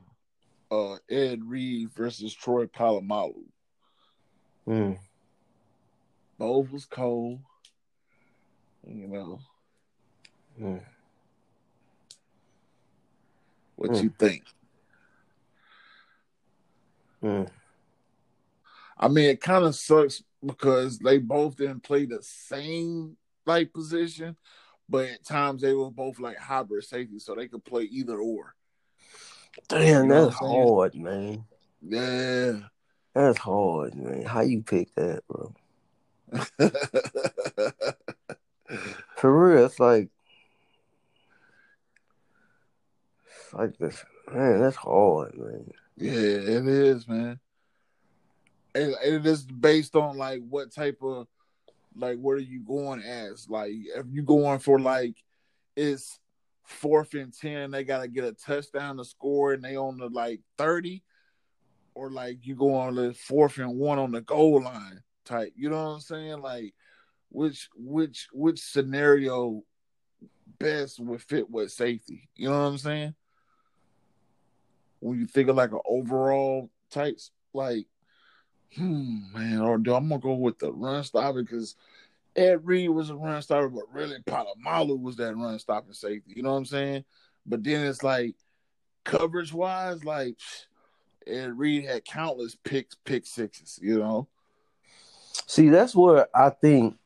[0.71, 3.43] uh Ed Reed versus Troy Polamalu.
[4.67, 4.97] Mm.
[6.37, 7.39] Both was cold.
[8.87, 9.39] You know.
[10.59, 10.81] Mm.
[13.75, 14.03] What Mm.
[14.03, 14.43] you think?
[17.23, 17.49] Mm.
[18.97, 24.35] I mean, it kind of sucks because they both didn't play the same like position,
[24.89, 28.55] but at times they were both like hybrid safety, so they could play either or.
[29.67, 30.67] Damn, You know that's I'm saying?
[30.67, 31.45] hard, man.
[31.81, 32.59] Yeah.
[33.13, 34.23] That's hard, man.
[34.23, 35.53] How you pick that, bro?
[39.15, 40.09] For real, it's like,
[43.25, 44.03] it's like this.
[44.33, 45.71] Man, that's hard, man.
[45.97, 47.39] yeah, it is, man.
[48.75, 51.27] It is based on like what type of
[51.95, 53.47] like what are you going as?
[53.49, 55.15] Like if you going for like
[55.75, 56.19] it's
[56.63, 60.41] fourth and ten, they gotta get a touchdown to score and they on the like
[60.57, 61.03] thirty,
[61.93, 65.53] or like you go on the fourth and one on the goal line type.
[65.55, 66.41] You know what I'm saying?
[66.41, 66.73] Like
[67.29, 69.63] which which which scenario
[70.59, 72.27] best would fit with safety?
[72.35, 73.15] You know what I'm saying?
[74.99, 77.87] When you think of like an overall types, like
[78.75, 81.75] hmm man, or do I'm gonna go with the run stopper because
[82.35, 86.33] Ed Reed was a run stopper, but really Polamalu was that run stopping safety.
[86.35, 87.05] You know what I'm saying?
[87.45, 88.35] But then it's like
[89.03, 90.37] coverage wise, like
[91.25, 93.79] Ed Reed had countless picks, pick sixes.
[93.81, 94.27] You know?
[95.47, 96.97] See, that's where I think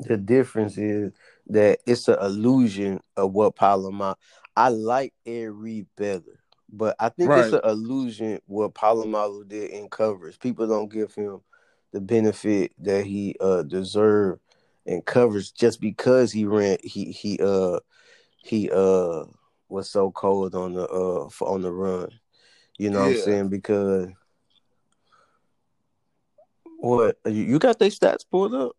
[0.00, 1.12] the difference is
[1.48, 4.16] that it's an illusion of what Palomar.
[4.56, 6.39] I like Ed Reed better,
[6.72, 10.38] but I think it's an illusion what Polamalu did in coverage.
[10.38, 11.40] People don't give him
[11.92, 14.40] the benefit that he uh deserved
[14.86, 17.80] in coverage just because he ran he he uh
[18.42, 19.24] he uh
[19.68, 22.10] was so cold on the uh for, on the run.
[22.78, 23.48] You know what I'm saying?
[23.48, 24.08] Because
[26.78, 28.72] what you, got their stats pulled up?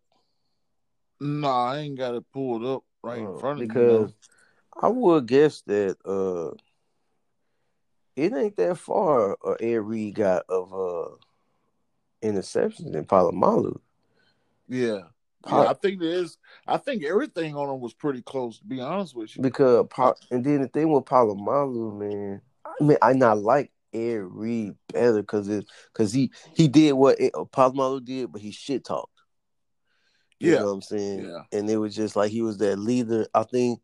[1.20, 3.74] No, I ain't got it pulled up right in Uh, front of me.
[3.74, 4.14] because.
[4.80, 6.56] I would guess that uh
[8.16, 11.14] it ain't that far uh, Ed Reed got of uh
[12.22, 13.78] interceptions in Polamalu.
[14.68, 15.00] Yeah.
[15.50, 16.38] Yeah, I think there is.
[16.68, 18.60] I think everything on him was pretty close.
[18.60, 19.88] To be honest with you, Because
[20.30, 25.20] and then the thing with Polamalu, man, I mean I not like Ed Reed better
[25.20, 29.20] because it because he he did what it, uh, Polamalu did, but he shit talked.
[30.38, 30.58] You Yeah.
[30.60, 31.24] know what I'm saying?
[31.28, 31.58] Yeah.
[31.58, 33.26] And it was just like he was that leader.
[33.34, 33.80] I think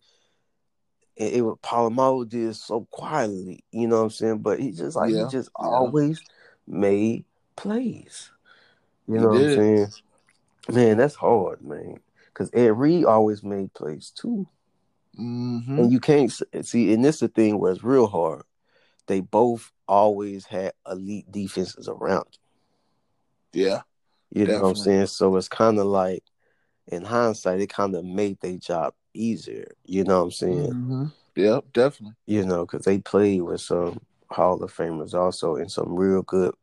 [1.18, 4.38] it, it was Polamalu did so quietly, you know what I'm saying?
[4.38, 5.24] But he just like Yeah.
[5.26, 6.22] he just always
[6.66, 7.24] made
[7.57, 8.31] plays.
[9.07, 9.88] You He know what I'm saying?
[10.70, 11.98] Man, that's hard, man.
[12.26, 14.46] Because Ed Reed always made plays too.
[15.16, 18.42] hmm And you can't see, and this the thing where it's real hard.
[19.07, 22.38] They both always had elite defenses around.
[23.54, 23.81] Yeah.
[24.31, 25.07] You know what I'm saying?
[25.07, 26.22] So it's kind of like,
[26.87, 29.66] in hindsight, it kind of made their job easier.
[29.85, 30.72] You know what I'm saying?
[30.72, 31.04] hmm
[31.37, 31.64] Yep.
[31.72, 32.16] Definitely.
[32.26, 34.00] You know, because they played with some
[34.31, 36.54] Hall of Famers also and some real good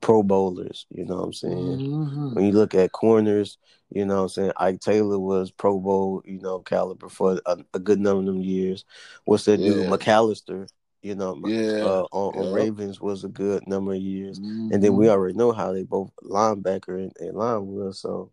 [0.00, 0.86] Pro Bowlers.
[0.90, 1.78] You know what I'm saying?
[1.78, 2.34] Mhm.
[2.34, 3.58] When you look at corners,
[3.90, 4.52] you know what I'm saying?
[4.56, 8.42] Ike Taylor was Pro Bowl, you know, caliber for a, a good number of them
[8.42, 8.84] years.
[9.24, 9.86] What's that dude?
[9.86, 10.68] McAlister,
[11.02, 11.84] you know, Yeah.
[11.84, 14.38] uh, on, on Ravens was a good number of years.
[14.70, 15.10] And then we Mhm.
[15.10, 18.00] already know how they both linebacker and, and line was.
[18.00, 18.30] So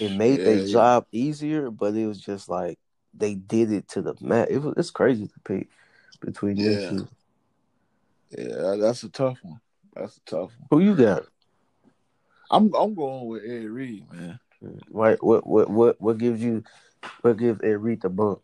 [0.00, 0.72] it made Yeah, their yeah.
[0.72, 2.78] job easier, but it was just like
[3.14, 4.50] they did it to the mat.
[4.50, 5.68] It was it's crazy to pick
[6.20, 6.90] between Yeah.
[6.90, 7.08] them two.
[8.36, 9.60] Yeah, that's a tough one.
[9.94, 10.68] That's a tough one.
[10.70, 11.24] Who you got?
[12.50, 14.38] I'm I'm going with Ed Reed, man.
[14.90, 15.22] Right?
[15.22, 16.62] What what what what gives you
[17.22, 18.40] what gives Ed Reed the bump?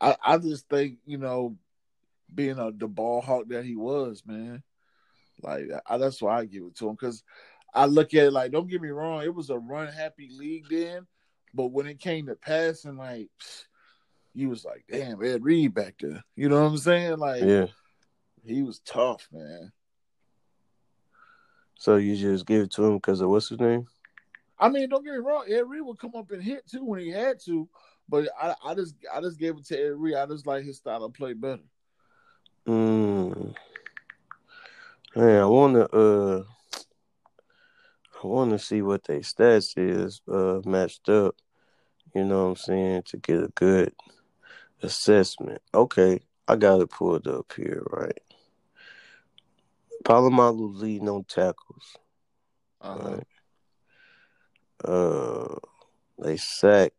[0.00, 1.56] I, I just think you know,
[2.34, 4.62] being a the ball hawk that he was, man.
[5.42, 7.22] Like I, that's why I give it to him because
[7.76, 10.64] I look at it like, don't get me wrong, it was a run happy league
[10.70, 11.06] then,
[11.52, 13.28] but when it came to passing, like
[14.34, 16.24] he was like, damn, Ed Reed back there.
[16.34, 17.18] You know what I'm saying?
[17.18, 17.66] Like Yeah.
[18.44, 19.72] he was tough, man.
[21.78, 23.86] So you just give it to him because of what's his name?
[24.58, 27.00] I mean, don't get me wrong, Ed Reed would come up and hit too when
[27.00, 27.68] he had to,
[28.08, 30.14] But I, I just I just gave it to Ed Reed.
[30.14, 31.62] I just like his style of play better.
[32.66, 33.54] Mm.
[35.14, 36.44] Man, I wanna uh
[38.22, 41.36] I wanna see what their stats is uh matched up.
[42.14, 43.92] You know what I'm saying, to get a good
[44.82, 45.60] assessment.
[45.74, 48.18] Okay, I got it pulled up here, right?
[50.04, 51.96] Polamalu leading on tackles.
[52.80, 53.16] Uh-huh.
[53.16, 53.26] Right.
[54.84, 55.58] Uh,
[56.18, 56.92] they sack.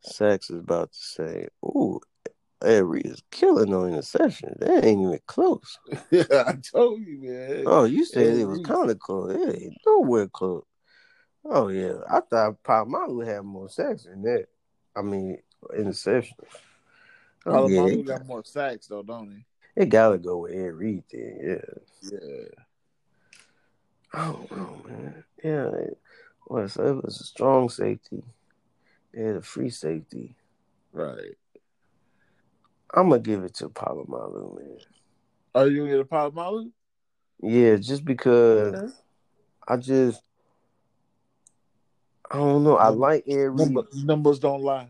[0.00, 2.00] Sacks is about to say, "Ooh,
[2.64, 4.56] Avery is killing on interception.
[4.58, 5.78] That ain't even close."
[6.10, 7.64] Yeah, I told you, man.
[7.66, 9.34] Oh, you said it was kind of close.
[9.34, 10.64] It ain't nowhere close.
[11.44, 14.46] Oh yeah, I thought Polamalu had more sacks than that.
[14.94, 15.38] I mean,
[15.76, 16.32] interceptions.
[17.46, 19.44] Oh, yeah, Polamalu it, got more sacks though, don't he?
[19.76, 21.38] it gotta go with Ed Reed then.
[21.42, 22.10] Yeah.
[22.12, 22.62] Yeah.
[24.14, 25.24] I don't know, man.
[25.42, 25.70] Yeah.
[26.46, 28.22] Well, so it was a strong safety.
[29.12, 30.36] They had a free safety.
[30.92, 31.36] Right.
[32.94, 34.76] I'm gonna give it to Polamalu, man.
[35.54, 36.70] Are you gonna get a Polamalu?
[37.42, 38.92] Yeah, just because
[39.66, 40.22] I just
[42.30, 42.76] I don't know.
[42.76, 43.58] I like Ed Reed.
[43.58, 44.88] Number, numbers don't lie.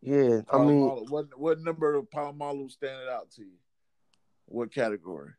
[0.00, 3.56] Yeah, I mean, Polamalu- what what number of Polamalu standing out to you?
[4.46, 5.32] What category?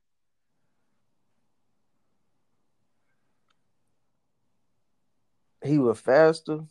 [5.64, 6.62] he was faster,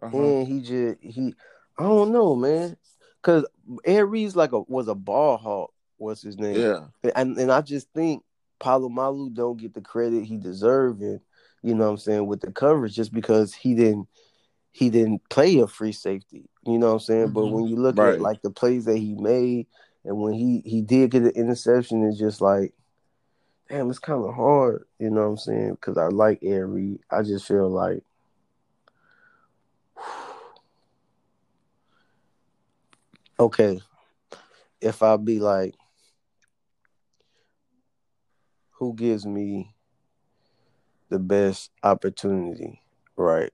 [0.00, 0.16] Uh-huh.
[0.16, 1.34] and he just he.
[1.78, 2.76] I don't know, man,
[3.22, 3.44] because
[3.84, 5.72] Ed Reed's like a was a ball hawk.
[5.96, 6.56] What's his name?
[6.60, 6.86] Yeah.
[7.14, 8.22] and and I just think
[8.60, 11.20] Polamalu don't get the credit he deserves, and
[11.62, 14.08] you know what I'm saying with the coverage just because he didn't
[14.72, 16.48] he didn't play a free safety.
[16.64, 17.28] You know what I'm saying?
[17.30, 17.50] But Mhm.
[17.52, 18.14] when you look Right.
[18.14, 19.66] at like the plays that he made,
[20.04, 22.74] and when he he did get an interception, it's just like,
[23.68, 24.84] damn, it's kind of hard.
[24.98, 25.70] You know what I'm saying?
[25.72, 27.00] Because I like Ed Reed.
[27.10, 28.02] I just feel like.
[33.40, 33.80] Okay,
[34.80, 35.74] if I be like,
[38.72, 39.74] who gives me
[41.08, 42.82] the best opportunity,
[43.16, 43.52] right,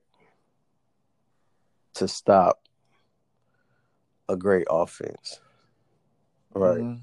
[1.94, 2.60] to stop
[4.28, 5.40] a great offense,
[6.54, 6.80] right?
[6.80, 7.00] Mhm.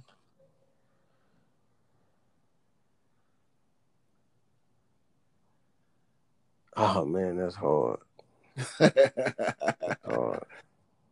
[6.78, 8.00] Oh man, that's hard.
[10.06, 10.46] Hard.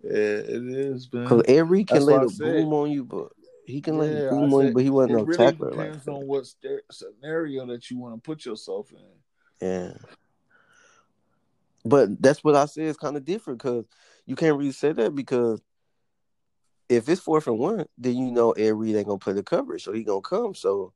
[0.03, 1.23] Yeah, it is, man.
[1.23, 3.31] Because Every can let it boom on you, but
[3.65, 5.51] he can let it Yeah, boom I on you, but he wasn't it no really
[5.51, 6.11] tackler like depends that.
[6.11, 6.45] on what
[6.91, 9.67] scenario that you want to put yourself in.
[9.67, 9.93] Yeah.
[11.85, 13.85] But that's what I say is kind of different because
[14.25, 15.61] you can't really say that because
[16.89, 19.83] if it's fourth and one, then you know Ed Reed ain't gonna play the coverage,
[19.83, 20.55] so he gonna come.
[20.55, 20.93] So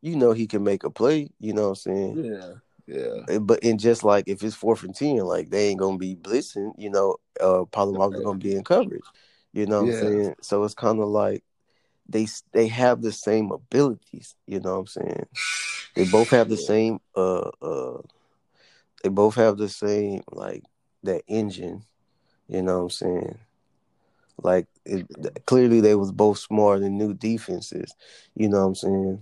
[0.00, 1.30] you know he can make a play.
[1.40, 2.24] You know what I'm saying?
[2.24, 2.52] Yeah,
[2.86, 5.98] yeah, Uh, But and just like if it's fourth and ten, like they ain't gonna
[5.98, 6.72] be blitzing.
[6.78, 9.04] You know, uh, Polamalu's gonna be in coverage.
[9.52, 10.00] You know what Yeah.
[10.02, 10.34] I'm saying?
[10.42, 11.44] So it's kind of like
[12.08, 14.34] they they have the same abilities.
[14.46, 15.26] You know what I'm saying?
[15.94, 18.00] They both have the same uh uh
[19.02, 20.62] they both have the same like
[21.02, 21.84] that engine,
[22.48, 23.38] you know what I'm saying?
[24.42, 25.06] Like it,
[25.46, 27.94] clearly they was both smart and new defenses,
[28.34, 29.20] you know what I'm saying?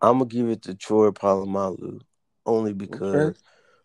[0.00, 2.00] I'm gonna give it to Troy Polamalu
[2.46, 3.38] only because Okay.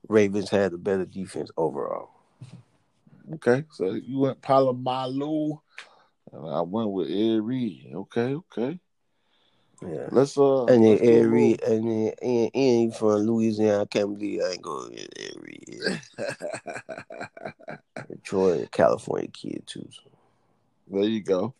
[0.07, 2.11] Ravens had a better defense overall.
[3.35, 5.59] Okay, so you went Polamalu,
[6.31, 7.91] and I went with Ed Reed.
[7.93, 8.79] Okay, okay.
[9.81, 10.07] Yeah.
[10.11, 10.65] Let's uh.
[10.65, 14.17] And then let's do a Ed Reed, and then and, and from Louisiana, I can't
[14.17, 15.79] believe I ain't going with Ed Reed.
[18.19, 19.87] A California kid too.
[19.91, 20.09] So
[20.89, 21.53] there you go.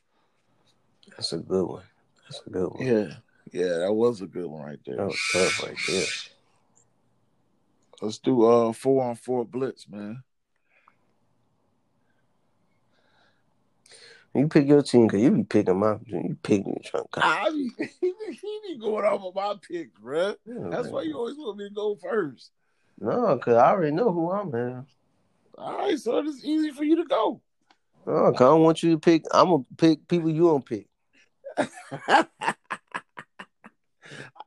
[1.10, 1.84] that's a good one.
[2.24, 2.86] That's a good one.
[2.86, 3.14] Yeah,
[3.52, 4.98] yeah, that was a good one right there.
[4.98, 6.06] That was tough right there.
[8.02, 10.24] Let's do uh four on four blitz, man.
[14.36, 16.26] You pick your team because you be picking my team.
[16.28, 19.56] you picking me trying to I be, he, be, he be going off of my
[19.68, 20.36] picks, bruh.
[20.46, 22.52] That's why you always want me to go first.
[23.00, 24.86] No, because I already know who I'm in.
[25.58, 27.42] All right, so it's easy for you to go.
[28.06, 29.24] No, 'cause I don't want you to pick.
[29.32, 30.88] I'm gonna pick people you don't pick.
[32.08, 32.26] All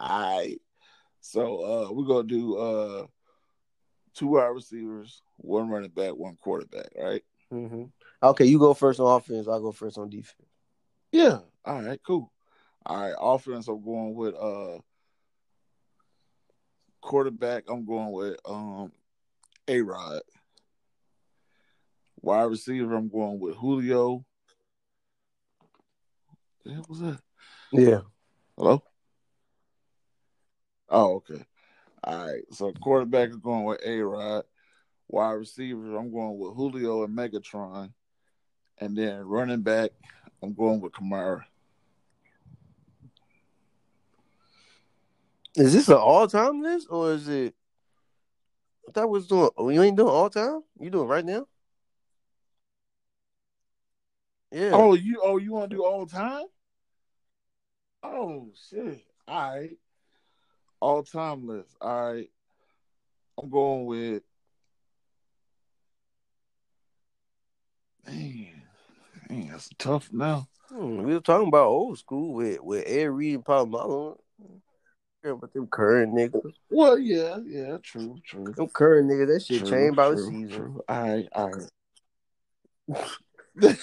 [0.01, 0.61] right.
[1.21, 3.07] So uh we're gonna do uh
[4.15, 7.23] two wide receivers, one running back, one quarterback, right?
[7.51, 7.85] hmm
[8.23, 9.49] Okay, you go first on offense.
[9.49, 10.49] I'll go first on defense.
[11.13, 11.39] Yeah.
[11.65, 12.31] All right, cool.
[12.87, 14.79] All right, offense I'm going with uh
[17.01, 18.93] quarterback, I'm going with um
[19.69, 20.21] A Rod.
[22.23, 24.25] Wide receiver, I'm going with Julio.
[26.67, 27.21] Hell was that?
[27.73, 28.01] Yeah.
[28.57, 28.83] Hello?
[30.91, 31.43] Oh, okay.
[32.05, 32.43] All right.
[32.53, 34.45] So quarterback is going with A Rod.
[35.09, 37.93] Wide receivers, I'm going with Julio and Megatron.
[38.79, 39.91] And then running back,
[40.41, 41.43] I'm going with Kamara.
[45.57, 47.55] Is this an all time list or is it?
[48.89, 49.51] I thought we was doing.
[49.59, 50.63] You ain't doing all time.
[50.79, 51.47] You doing right now?
[54.53, 54.71] Yeah.
[54.73, 56.45] Oh, you oh you want to do all time?
[58.03, 59.05] Oh shit!
[59.29, 59.71] All right,
[60.81, 61.77] all time list.
[61.81, 62.31] All right,
[63.41, 64.23] I'm going with.
[68.07, 68.63] Man,
[69.29, 70.47] man, that's tough now.
[70.69, 74.17] Hmm, we were talking about old school with with Ed Reed and Paul Malone.
[75.25, 78.55] Yeah, but them current niggas, Well, yeah, yeah, true, true.
[78.57, 80.49] them current niggas, that shit changed by the season.
[80.49, 80.81] true.
[80.89, 81.69] All right, all right.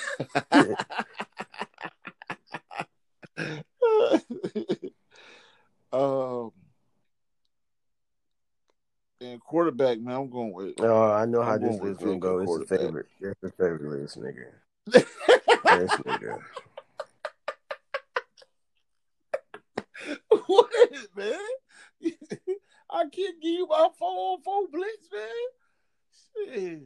[5.93, 6.51] um,
[9.21, 9.39] and
[9.77, 10.73] quarterback, man, I'm going with.
[10.79, 12.39] Oh, I know how I'm this going with list gonna go.
[12.39, 12.79] It's the quarterback.
[12.79, 13.05] favorite.
[13.21, 14.45] That's the favorite list, nigga.
[14.85, 16.39] This nigga.
[20.47, 20.69] what,
[21.15, 21.39] man?
[22.89, 26.53] I can't give you my four on four blitz, man.
[26.55, 26.81] Shit.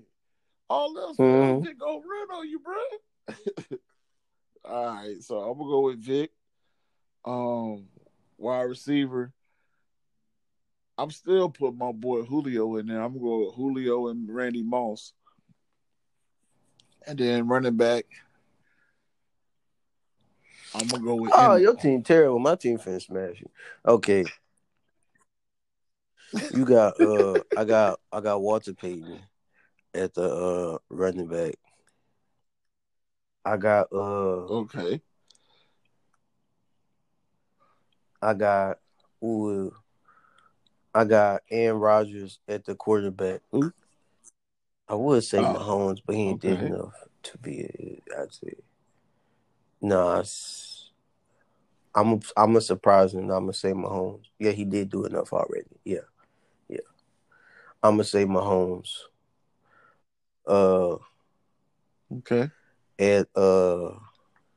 [0.70, 1.66] All else, man, Mhm.
[1.66, 2.78] Vic gonna run on you, bro.
[4.64, 6.32] All right, so I'm gonna go with Vic.
[7.26, 7.88] Um,
[8.38, 9.32] wide receiver.
[10.98, 13.02] I'm still putting my boy Julio in there.
[13.02, 15.14] I'm gonna with Julio and Randy Moss.
[17.08, 18.06] And then running back.
[20.76, 22.40] I'm gonna go with Oh, Em- your team terrible.
[22.40, 23.50] My team finna smash you.
[23.86, 24.26] Okay.
[26.54, 29.20] You got uh I got I got Walter Payton
[29.94, 31.56] at the uh running back.
[33.44, 33.96] I got uh
[34.62, 35.02] Okay.
[38.22, 38.78] I got
[39.24, 39.74] ooh
[40.94, 43.42] I got Aaron Rodgers at the quarterback.
[44.88, 46.66] I would say Oh, Mahomes, but he ain't did okay.
[46.68, 48.56] enough to be I'd say.
[49.82, 50.24] Nah,
[51.96, 54.26] I'm a, I'm a surprise and I'm gonna say Mahomes.
[54.40, 55.80] Yeah, he did do enough already.
[55.86, 56.08] Yeah,
[56.68, 56.80] yeah.
[57.82, 58.94] I'm gonna say Mahomes.
[60.46, 60.98] Uh,
[62.12, 62.50] Okay.
[63.00, 63.92] at uh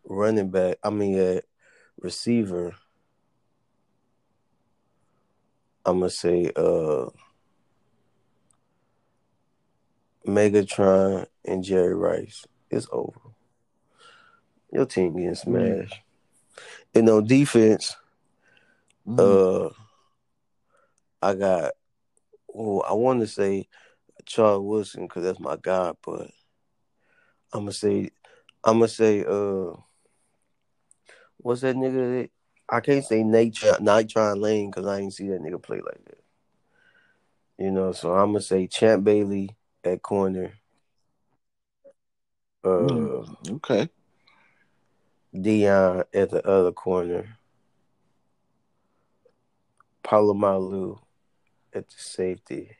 [0.05, 1.45] running back, I mean at
[2.01, 2.75] receiver,
[5.87, 7.07] I'm gonna say uh
[10.27, 12.47] Megatron and Jerry Rice.
[12.71, 13.21] It's over.
[14.73, 16.01] Your team getting smashed.
[16.95, 17.97] And on defense,
[19.07, 19.67] Mhm.
[19.69, 19.71] uh
[21.23, 21.73] I got
[22.49, 23.69] well, I want to say
[24.27, 26.31] Charles Woodson because that's my guy, but
[27.53, 28.11] I'm gonna say
[28.63, 29.73] I'm gonna say uh
[31.39, 32.23] what's that nigga?
[32.23, 32.31] That,
[32.69, 36.19] I can't say Nate Nitron Lane because I ain't see that nigga play like that.
[37.59, 40.55] You know, so I'm gonna say Champ Bailey at corner.
[42.65, 43.55] Uh, Mm.
[43.57, 43.89] okay.
[45.35, 47.39] Deion at the other corner.
[50.03, 50.99] Polamalu
[51.73, 52.77] at the safety.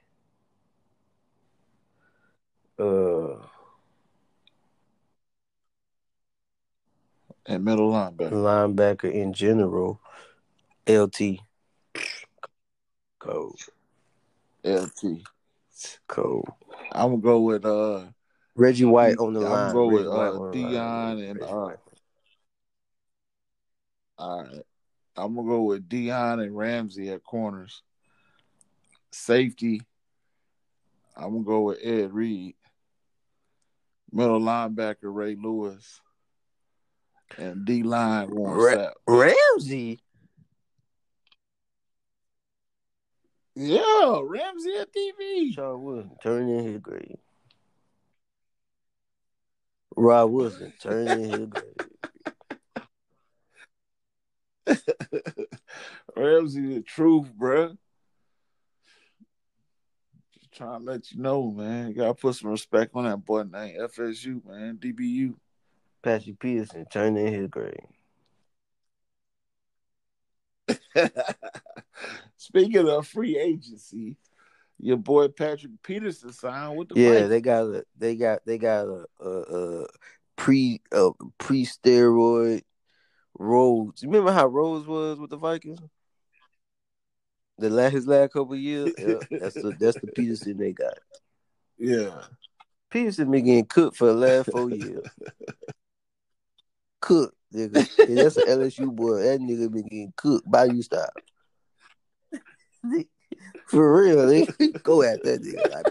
[2.79, 3.37] Uh,
[7.47, 8.33] And middle linebacker.
[8.33, 10.01] linebacker in general,
[10.89, 11.41] LT.
[13.19, 13.53] Code,
[14.65, 15.23] LT.
[16.09, 16.45] code.
[16.93, 18.05] I'm gonna go with uh
[18.55, 19.73] Reggie White on the I'm line.
[19.75, 20.73] go with, Reggie White uh, on the line.
[20.73, 21.77] Deion and, Reggie uh, White.
[24.19, 24.63] all right.
[25.17, 27.83] I'm gonna go with Deion and Ramsey at corners.
[29.13, 29.83] Safety.
[31.17, 32.57] I'm gonna go with Ed Reed.
[34.11, 36.01] Middle linebacker Ray Lewis.
[37.39, 38.93] And D line Warren Ra- Sapp.
[39.07, 40.01] Ramsey.
[43.57, 45.55] Yeah, Ramsey at TV.
[45.55, 47.17] Charles Woodson turn in his grave.
[49.97, 51.75] Rod Woodson turn in his grave.
[56.17, 57.77] Ramsey the truth, bruh.
[60.33, 61.89] Just trying to let you know, man.
[61.89, 63.79] You gotta put some respect on that boy name.
[63.81, 64.79] FSU, man.
[64.79, 65.35] DBU.
[66.05, 67.75] Patrick Peterson turn in his grave.
[72.37, 74.17] Speaking of free agency,
[74.79, 77.29] your boy Patrick Peterson signed with the Yeah, Vikings.
[77.31, 79.31] they got a they got they got a, a,
[79.83, 79.87] a
[80.37, 82.63] pre a pre steroid
[83.39, 84.03] Rhodes.
[84.03, 85.81] You remember how Rhodes was with the Vikings?
[87.59, 90.99] The last his last couple of years, yeah, that's the that's the Peterson they got.
[91.79, 92.23] yeah.
[92.91, 95.05] Peterson been getting cooked for the last four years.
[97.05, 97.87] Cooked, nigga.
[98.09, 99.21] And that's an LSU boy.
[99.21, 101.11] That nigga been getting cooked by you style.
[103.67, 104.83] For real, nigga.
[104.83, 105.71] Go at that nigga.
[105.71, 105.87] Like,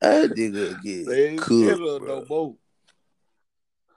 [0.00, 1.98] That nigga get They cooked, bro.
[1.98, 2.56] no more.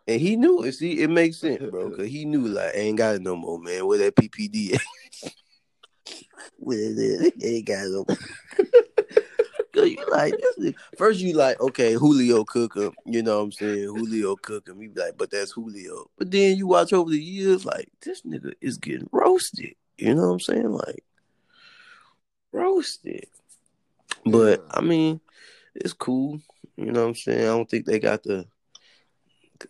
[0.08, 0.74] And he knew it.
[0.74, 1.90] See, it makes sense, bro.
[1.98, 3.88] Cause he knew like I ain't got it no more, man.
[3.88, 4.82] Where that PPD at?
[6.58, 7.32] Where it is?
[7.44, 8.18] Ain't got it no more.
[9.92, 10.74] You like this.
[10.98, 12.94] First you like, okay, Julio cook him.
[13.06, 13.84] You know what I'm saying?
[13.84, 14.82] Julio cook him.
[14.82, 16.10] You be like, but that's Julio.
[16.18, 19.76] But then you watch over the years, like, this nigga is getting roasted.
[19.98, 20.72] You know what I'm saying?
[20.72, 21.04] Like
[22.52, 23.26] roasted.
[24.26, 24.66] But.
[24.72, 25.22] I mean,
[25.76, 26.40] it's cool.
[26.76, 27.42] You know what I'm saying?
[27.42, 28.46] I don't think they got the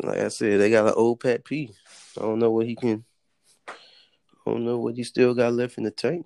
[0.03, 1.71] like I said, they got an old Pat P.
[2.17, 3.05] I don't know what he can
[4.47, 6.25] I don't know what he still got left in the tank.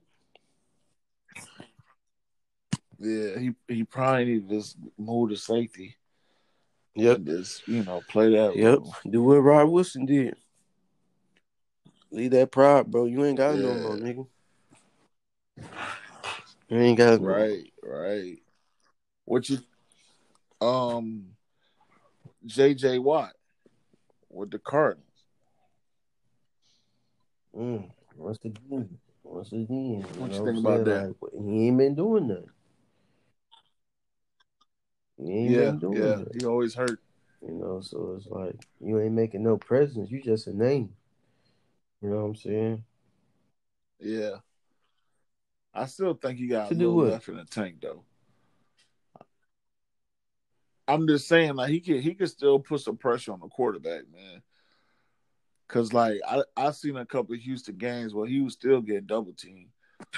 [3.03, 5.95] Yeah, he he probably need to just move to safety
[6.93, 7.17] Yep.
[7.17, 8.79] and just you know play that Yep.
[8.79, 8.95] role.
[9.09, 10.35] Do what Rod Woodson did.
[12.11, 13.05] Leave that pride, bro.
[13.05, 13.81] You ain't got it no Yeah.
[13.81, 14.27] more, nigga.
[16.69, 17.27] You ain't got it no.
[17.27, 18.37] Right, right.
[19.25, 19.57] What you
[20.61, 21.25] um
[22.45, 23.33] JJ Watt
[24.29, 25.07] with the Cardinals.
[27.57, 27.89] Mm.
[28.15, 31.15] Once again, once again, What you know think I'm about saying?
[31.21, 32.49] Like, he ain't been doing nothing.
[35.23, 35.71] Yeah, yeah.
[35.81, 36.27] nothing.
[36.39, 36.99] He always hurt.
[37.41, 40.11] You know, so it's like you ain't making no presence.
[40.11, 40.93] You just a name.
[42.01, 42.83] You know what I'm saying?
[43.99, 44.37] Yeah.
[45.73, 47.11] I still think you got To a do little what?
[47.11, 48.03] left in the tank though.
[50.87, 54.03] I'm just saying, like he can he can still put some pressure on the quarterback,
[54.11, 54.41] man.
[55.67, 59.05] Cause like I I seen a couple of Houston games where he was still getting
[59.05, 59.69] double teamed.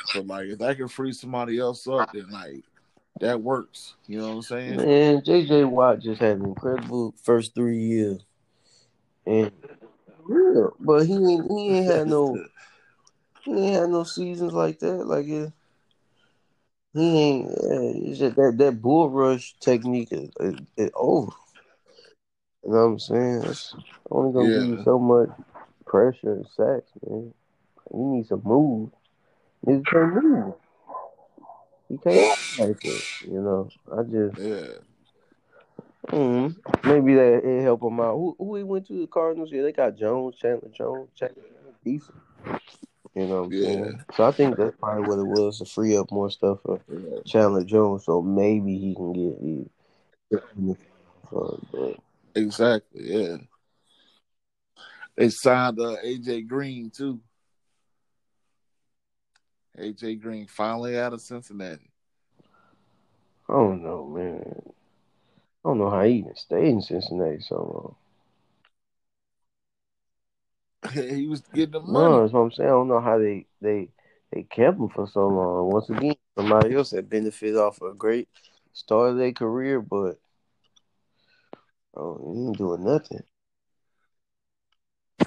[0.07, 2.63] So like if that can free somebody else up, then like
[3.19, 3.95] that works.
[4.07, 4.77] You know what I'm saying?
[4.77, 8.21] Man, JJ Watt just had an incredible first three years.
[9.25, 9.51] And
[10.29, 12.37] yeah, but he ain't he ain't had no
[13.43, 15.05] he ain't had no seasons like that.
[15.05, 15.51] Like it,
[16.93, 21.31] he ain't yeah, it's just that that bull rush technique is, is, is over.
[22.65, 23.43] You know what I'm saying?
[23.45, 23.75] It's
[24.09, 25.29] only gonna give you so much
[25.85, 27.33] pressure and sacks, man.
[27.93, 28.93] You need some moves.
[29.65, 30.53] Nigga can't move.
[31.89, 33.03] He can't like that.
[33.21, 33.69] You know.
[33.91, 36.17] I just Yeah.
[36.17, 36.55] mm,
[36.85, 38.15] maybe that it help him out.
[38.15, 39.51] Who who he went to the Cardinals?
[39.51, 41.43] Yeah, they got Jones, Chandler Jones, Chandler
[41.83, 42.17] decent.
[43.15, 43.63] You know what I'm Yeah.
[43.65, 43.99] saying?
[44.15, 47.19] So I think that's probably what it was to free up more stuff for Yeah.
[47.25, 49.69] Chandler Jones, so maybe he can get the.
[52.35, 53.01] Exactly.
[53.13, 53.37] Yeah.
[55.15, 57.19] They signed uh, AJ Green too.
[59.79, 61.89] AJ Green finally out of Cincinnati.
[63.49, 64.61] I don't know, man.
[65.65, 67.95] I don't know how he even stayed in Cincinnati so
[70.83, 70.93] long.
[70.93, 71.93] he was getting the long.
[71.93, 72.21] No, money.
[72.21, 72.69] that's what I'm saying.
[72.69, 73.89] I don't know how they they
[74.31, 75.71] they kept him for so long.
[75.71, 78.27] Once again, somebody else that benefited off a great
[78.73, 80.19] start of their career, but
[81.95, 83.23] oh, he ain't doing nothing.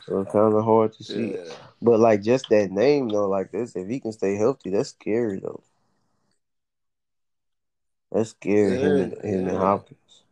[0.05, 1.35] So it's kind of hard to see.
[1.35, 1.53] Yeah.
[1.83, 5.41] But like just that name though, like this, if he can stay healthy, that's scary
[5.41, 5.63] though.
[8.11, 8.79] That's scary.
[8.79, 9.57] him and Yeah, him and.
[9.59, 10.23] Hopkins.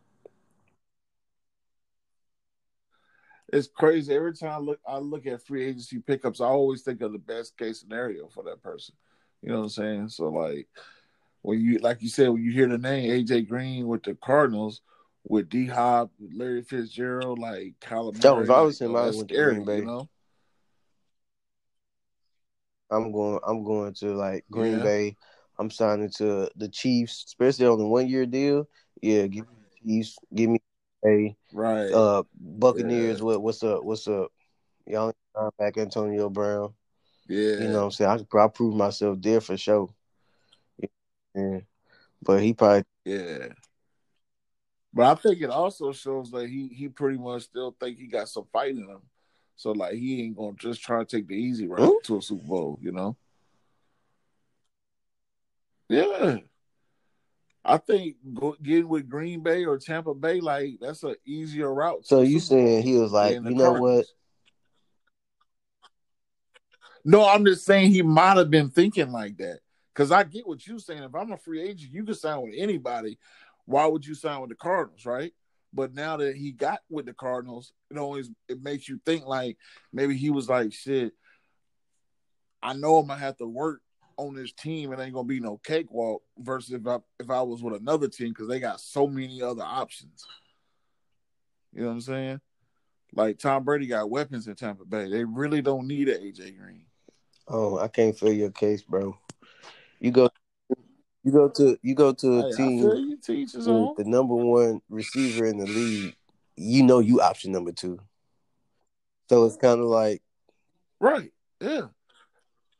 [3.53, 4.13] It's crazy.
[4.13, 7.19] Every time I look I look at free agency pickups, I always think of the
[7.19, 8.95] best case scenario for that person.
[9.41, 10.09] You know what I'm saying?
[10.09, 10.67] So like
[11.41, 14.81] when you like you said, when you hear the name AJ Green with the Cardinals,
[15.27, 18.95] with D Hop, Larry Fitzgerald, like Kyler That was always like, him.
[18.95, 19.79] yo, I that's went to scary, Bay.
[19.79, 20.09] you know?
[22.91, 23.39] I'm going.
[23.45, 24.83] I'm going to like Green Yeah.
[24.83, 25.17] Bay.
[25.57, 28.67] I'm signing to the Chiefs, especially on the one year deal.
[29.01, 30.17] Yeah, give me the Chiefs.
[30.33, 30.61] Give me
[31.05, 31.91] a Right.
[31.91, 33.19] uh Buccaneers.
[33.19, 33.25] Yeah.
[33.25, 33.83] What what's up?
[33.83, 34.31] What's up?
[34.85, 36.73] Y'all ain't back Antonio Brown.
[37.27, 37.57] yeah.
[37.57, 38.11] You know what I'm saying?
[38.11, 39.89] I could probably prove myself there for sure.
[41.33, 41.59] Yeah.
[42.21, 43.47] But he probably Yeah.
[44.93, 48.29] But I think it also shows that he he pretty much still think he got
[48.29, 49.01] some fight in him.
[49.55, 52.03] So like he ain't gonna just try to take the easy route Hmm?
[52.03, 53.15] to a Super Bowl, you know?
[55.89, 56.37] Yeah.
[57.63, 62.05] I think go, getting with Green Bay or Tampa Bay, like that's an easier route.
[62.05, 64.05] So you saying he was like, you know what?
[67.03, 69.59] No, I'm just saying he might have been thinking like that.
[69.93, 71.03] Because I get what you're saying.
[71.03, 73.17] If I'm a free agent, you can sign with anybody.
[73.65, 75.33] Why would you sign with the Cardinals, right?
[75.75, 79.57] But now that he got with the Cardinals, it always it makes you think like
[79.91, 81.11] maybe he was like, shit,
[82.63, 83.81] I know I'm gonna have to work
[84.15, 84.93] on this team.
[84.93, 86.23] It ain't gonna be no cakewalk.
[86.39, 89.63] Versus if I if I was with another team because they got so many other
[89.63, 90.25] options.
[91.73, 92.41] You know what I'm saying?
[93.13, 95.09] Like Tom Brady got weapons in Tampa Bay.
[95.09, 96.85] They really don't need an AJ Green.
[97.49, 99.17] Oh, I can't feel your case, bro.
[99.99, 100.29] You go
[101.25, 103.95] You go to you go to a Hey, team you teach with own.
[103.97, 106.15] the number one receiver in the league.
[106.55, 107.99] You know you option number two.
[109.27, 110.21] So it's kind of like,
[110.99, 111.33] Right.
[111.59, 111.87] Yeah.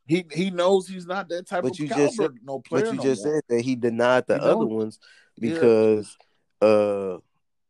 [0.06, 2.84] He he knows he's not that type But of you caliber, just said- no player.
[2.84, 3.34] but you no just more.
[3.34, 4.76] said that he denied the You other know?
[4.76, 5.00] ones
[5.36, 5.50] Yeah.
[5.54, 6.16] because
[6.62, 7.18] uh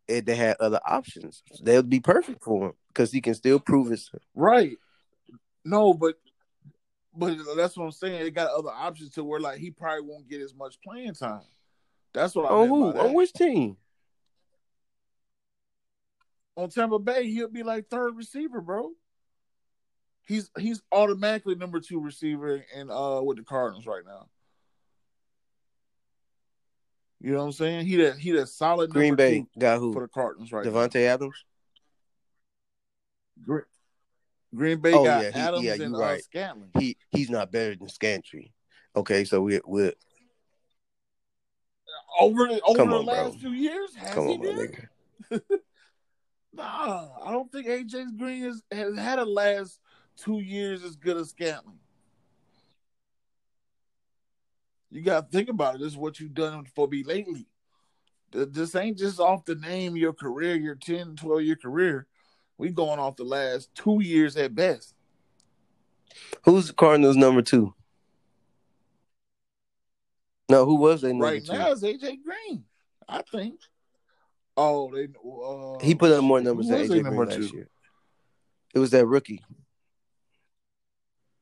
[0.09, 1.43] it, they had other options.
[1.63, 4.01] They would be perfect for him because he can still prove it.
[4.35, 4.77] Right.
[5.65, 6.17] No, but
[7.17, 8.23] but that's what I'm saying.
[8.23, 11.43] They got other options to where like he probably won't get as much playing time.
[12.13, 12.93] That's what I On who?
[12.93, 13.77] On which team?
[16.57, 18.93] on Tampa Bay, he'll be like third receiver, bro.
[20.27, 24.27] He's he's automatically number two receiver in uh with the Cardinals right now.
[27.21, 27.87] You know what I'm saying?
[27.87, 30.73] He that he that solid Green number Bay got for the Cardinals right now.
[30.73, 31.45] Davante Adams.
[33.45, 33.63] Green,
[34.57, 36.19] Green Bay Oh, got yeah, he- Adams yeah, and you uh.
[36.19, 36.71] Scantling.
[36.79, 38.53] He he's not better than Scantry.
[38.97, 39.93] Okay, so we we
[42.19, 43.15] Over the over the on, bro.
[43.15, 44.41] last few years, has come he on,
[45.31, 45.41] been?
[46.53, 49.79] Nah, I don't think AJ Green has, has had a last
[50.17, 51.79] two years as good as Scantling.
[54.91, 55.81] You got to think about it.
[55.83, 57.47] This is what you've done for me lately.
[58.33, 62.07] This ain't just off the name your career, your 10, 12 year career.
[62.59, 64.95] We going off the last two years at best.
[66.45, 67.75] Who's the Cardinals number two?
[70.49, 71.53] No, who was they number Right two?
[71.53, 72.65] now is AJ Green,
[73.09, 73.61] I think.
[74.57, 77.51] Oh, they uh, he put up more numbers than AJ Green last two?
[77.53, 77.69] year.
[78.75, 79.43] It was that rookie.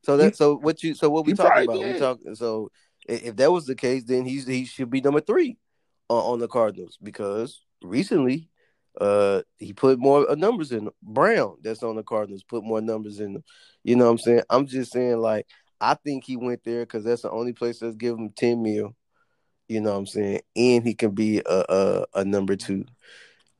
[0.03, 1.79] So that so what you so what we talking about?
[1.79, 1.99] We did.
[1.99, 2.69] talking so
[3.07, 5.57] if that was the case, then he's he should be number three
[6.09, 8.49] on, on the Cardinals because recently,
[8.99, 10.89] uh, he put more uh, numbers in.
[11.01, 13.43] Brown, that's on the Cardinals, put more numbers in them.
[13.83, 14.41] You know what I'm saying?
[14.49, 15.47] I'm just saying like
[15.81, 18.95] I think he went there because that's the only place that's giving him ten mil.
[19.67, 20.41] You know what I'm saying?
[20.55, 22.85] And he can be a a, a number two.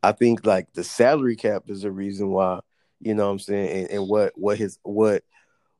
[0.03, 2.59] I think like the salary cap is the reason why.
[2.99, 3.69] You know what I'm saying?
[3.69, 5.23] And, and what what his what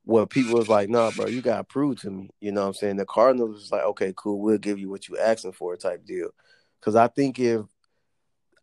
[0.04, 2.30] what people was like, nah, bro, you gotta prove to me.
[2.40, 2.98] You know what I'm saying?
[2.98, 6.30] The Cardinals was like, okay, cool, we'll give you what you asking for, type deal.
[6.80, 7.66] Because I think if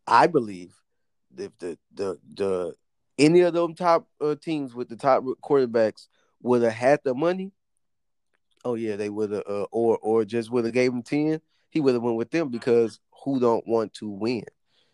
[0.07, 0.75] I believe
[1.37, 2.75] if the the the
[3.19, 6.09] any of them top uh, teams with the top quarterbacks
[6.43, 7.53] would have had the money,
[8.65, 11.81] oh yeah, they would have, uh, or or just would have gave him ten, he
[11.81, 14.45] would have went with them because who don't want to win,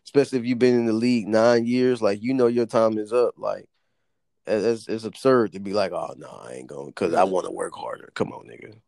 [0.04, 3.12] especially if you've been in the league nine years, like you know your time is
[3.12, 3.68] up, like.
[4.50, 7.52] It's, it's absurd to be like, oh no, I ain't going because I want to
[7.52, 8.10] work harder.
[8.14, 8.80] Come on, nigga.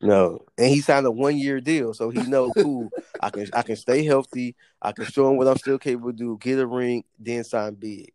[0.00, 2.92] No, and he signed a one year deal, so he know cool.
[3.18, 4.54] I can I can stay healthy.
[4.80, 6.38] I can show him what I'm still capable to do.
[6.40, 8.12] Get a ring, then sign big.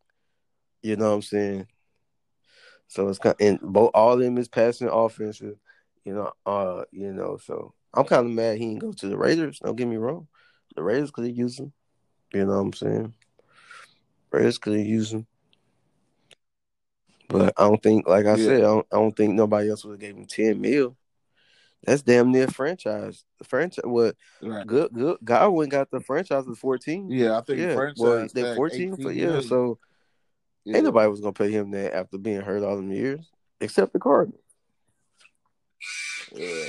[0.82, 1.68] You know what I'm saying?
[2.88, 5.58] So it's kind of, and both all of them is passing offensive.
[6.06, 7.38] You know, uh, you know.
[7.38, 9.60] So I'm kind of mad he didn't go to the Raiders.
[9.60, 10.28] Don't get me wrong,
[10.76, 11.74] the Raiders could have used him.
[12.34, 13.14] You know what I'm saying?
[14.32, 15.28] Raiders could have used him.
[17.28, 18.46] But I don't think, like I Yeah.
[18.46, 20.96] said, I don't, I don't think nobody else would have gave him ten mil.
[21.84, 23.26] That's damn near franchise.
[23.40, 24.66] The franchise, what Right.
[24.66, 25.18] good, good.
[25.24, 27.10] Godwin got the franchise at fourteen.
[27.10, 29.26] Yeah, I think yeah, franchise well, they fourteen for yeah.
[29.26, 29.50] million.
[29.50, 29.80] So
[30.64, 30.78] Yeah.
[30.78, 33.30] ain't nobody was gonna pay him that after being hurt all them years,
[33.60, 34.40] except the Cardinals.
[36.32, 36.66] Yeah.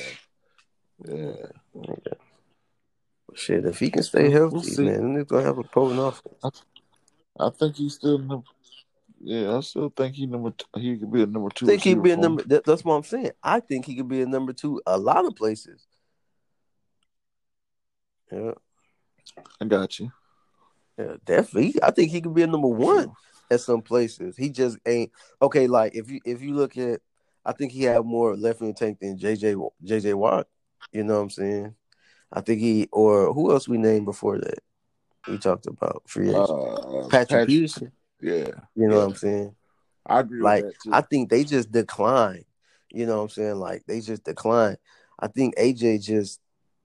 [1.06, 1.46] Yeah.
[1.74, 2.14] yeah.
[3.34, 6.62] Shit, if he can stay healthy, we'll man, then they're gonna have a potent offense.
[7.38, 8.46] I think he's still number.
[9.26, 10.50] Yeah, I still think he number.
[10.50, 11.64] T- he could be a number two.
[11.64, 12.42] I think he'd be a number.
[12.42, 13.30] That, that's what I'm saying.
[13.42, 15.86] I think he could be a number two a lot of places.
[18.30, 18.52] Yeah,
[19.62, 20.12] I got you.
[20.98, 21.74] yeah, definitely.
[21.82, 23.12] I think he could be a number one
[23.50, 24.36] at some places.
[24.36, 25.10] He just ain't
[25.40, 25.68] okay.
[25.68, 27.00] Like if you if you look at,
[27.46, 30.48] I think he had more left in the tank than JJ JJ Watt.
[30.92, 31.74] You know what I'm saying?
[32.30, 34.58] I think he or who else we named before that?
[35.26, 36.50] We talked about free agent.
[36.50, 37.92] Uh, Patrick Peterson.
[38.24, 38.96] Yeah, You know yeah.
[38.96, 39.54] what I'm saying?
[40.06, 40.90] I agree Like with that too.
[40.94, 42.44] I think they just decline.
[42.90, 43.56] You know what I'm saying?
[43.56, 44.76] Like they just decline.
[45.20, 46.40] I think AJ just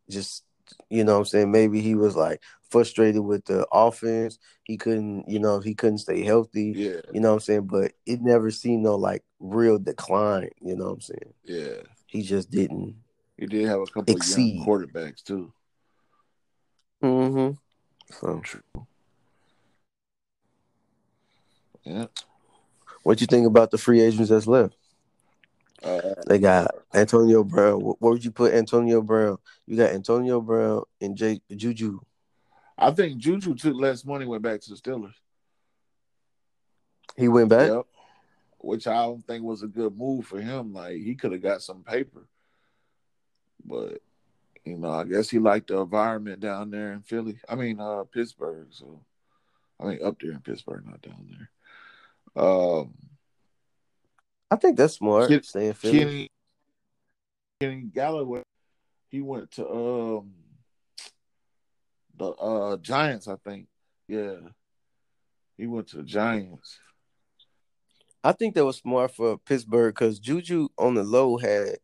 [0.09, 0.43] just
[0.89, 4.37] you know what I'm saying, maybe he was like frustrated with the offense.
[4.63, 6.73] He couldn't, you know, he couldn't stay healthy.
[6.75, 7.67] yeah, You know what I'm saying?
[7.67, 11.33] But it never seen no like real decline, you know what I'm saying?
[11.45, 11.81] yeah.
[12.07, 12.95] He just didn't.
[13.37, 14.59] He did have a couple Exceed.
[14.61, 15.53] of young quarterbacks too.
[17.03, 17.55] Mm-hmm.
[18.19, 18.41] So
[21.84, 22.07] Yeah.
[23.03, 24.75] what you think about the free agents that's left?
[25.82, 27.80] Uh, They got Antonio Brown.
[27.82, 29.38] What, what would you put Antonio Brown?
[29.65, 31.99] You got Antonio Brown and J Juju.
[32.77, 35.13] I think Juju took less money, went back to the Steelers.
[37.17, 37.69] He went back.
[37.69, 37.86] Yep.
[38.59, 40.73] Which I don't think was a good move for him.
[40.73, 42.27] Like he could have got some paper,
[43.65, 44.01] but
[44.65, 47.39] You know, I guess he liked the environment down there in Philly.
[47.47, 48.67] I mean, uh, Pittsburgh.
[48.71, 49.01] So,
[49.80, 51.49] I mean, up there in Pittsburgh, not down there.
[52.36, 52.93] Um,
[54.51, 55.30] I think that's smart.
[55.30, 55.99] Kid- Stay in Philly.
[55.99, 56.30] Kenny,
[57.59, 58.43] Kenny Golladay,
[59.09, 60.32] he went to um
[62.17, 63.67] the uh Giants, I think.
[64.07, 64.36] Yeah,
[65.57, 66.80] he went to the Giants.
[68.23, 71.77] I think that was smart for Pittsburgh because Juju on the low had.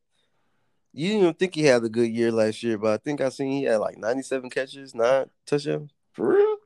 [0.98, 3.28] You didn't even think he had a good year last year, but I think I
[3.28, 5.92] seen he had like 97 catches, nine touchdowns.
[6.14, 6.58] For real?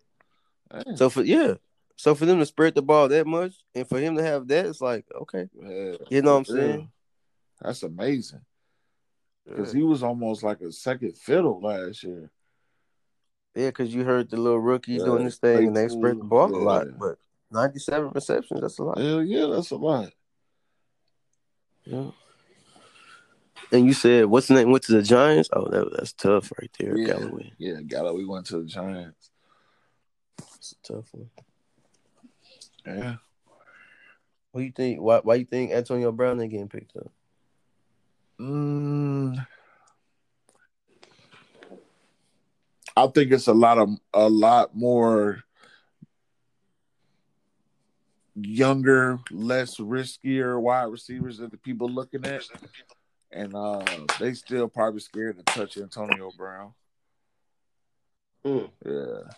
[0.95, 1.55] So for yeah,
[1.99, 4.65] so for them to spread the ball that much and for him to have that,
[4.65, 6.91] it's like okay, Yeah, you know what I'm saying?
[7.61, 8.39] That's amazing.
[9.45, 12.31] Because he was almost like a second fiddle last year.
[13.53, 16.23] Yeah, because you heard the little rookie Yeah, doing this thing and they spread the
[16.23, 17.17] ball a lot, but
[17.51, 18.97] 97 receptions, that's a lot.
[18.97, 20.13] Hell yeah, that's a lot.
[21.83, 22.11] Yeah.
[23.73, 24.71] And you said what's the name?
[24.71, 25.49] Went to the Giants.
[25.51, 27.15] Oh, that that's tough right there, Yeah.
[27.15, 27.51] Golladay.
[27.57, 29.31] Yeah, Golladay went to the Giants.
[30.55, 31.29] It's a tough one.
[32.97, 33.15] Yeah.
[34.51, 34.99] What do you think?
[34.99, 37.11] Why why you think Antonio Brown ain't getting picked up?
[38.39, 39.45] Mm,
[42.95, 45.43] I think it's a lot of a lot more
[48.35, 52.43] younger, less riskier wide receivers that the people looking at,
[53.31, 53.83] and uh,
[54.19, 56.73] they still probably scared to touch Antonio Brown.
[58.45, 58.69] Mm.
[58.85, 59.33] Yeah,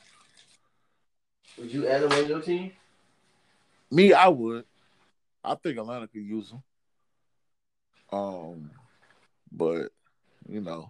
[1.58, 2.72] Would you add him on your team?
[3.92, 4.66] Me, I would.
[5.44, 6.64] I think Atlanta could use him.
[8.12, 8.72] Um,
[9.52, 9.90] but
[10.48, 10.90] you know,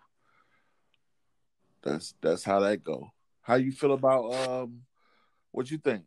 [1.83, 3.11] that's that's how that go.
[3.41, 4.81] How you feel about um,
[5.51, 6.03] what you think?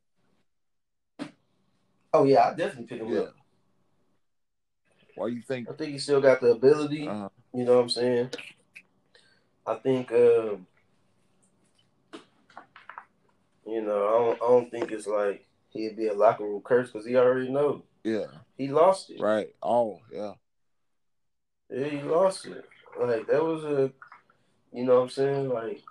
[2.12, 3.20] Oh yeah, I definitely pick him Yeah.
[3.20, 3.34] up.
[5.16, 5.68] Why you think?
[5.68, 7.08] I think he still got the ability.
[7.08, 8.30] Uh, You know what I'm saying?
[9.66, 10.66] I think, um,
[13.66, 16.90] you know, I don't, I don't think it's like he'd be a locker room curse
[16.90, 19.20] because he already know yeah, he lost it.
[19.20, 19.48] right.
[19.62, 20.32] Oh, yeah,
[21.70, 22.64] Yeah, he lost it.
[23.00, 23.90] Like that was a,
[24.72, 25.48] you know what I'm saying?
[25.48, 25.82] Like,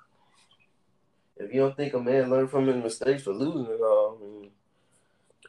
[1.37, 4.23] if you don't think a man learned from his mistakes for losing it all, I,
[4.23, 4.51] mean,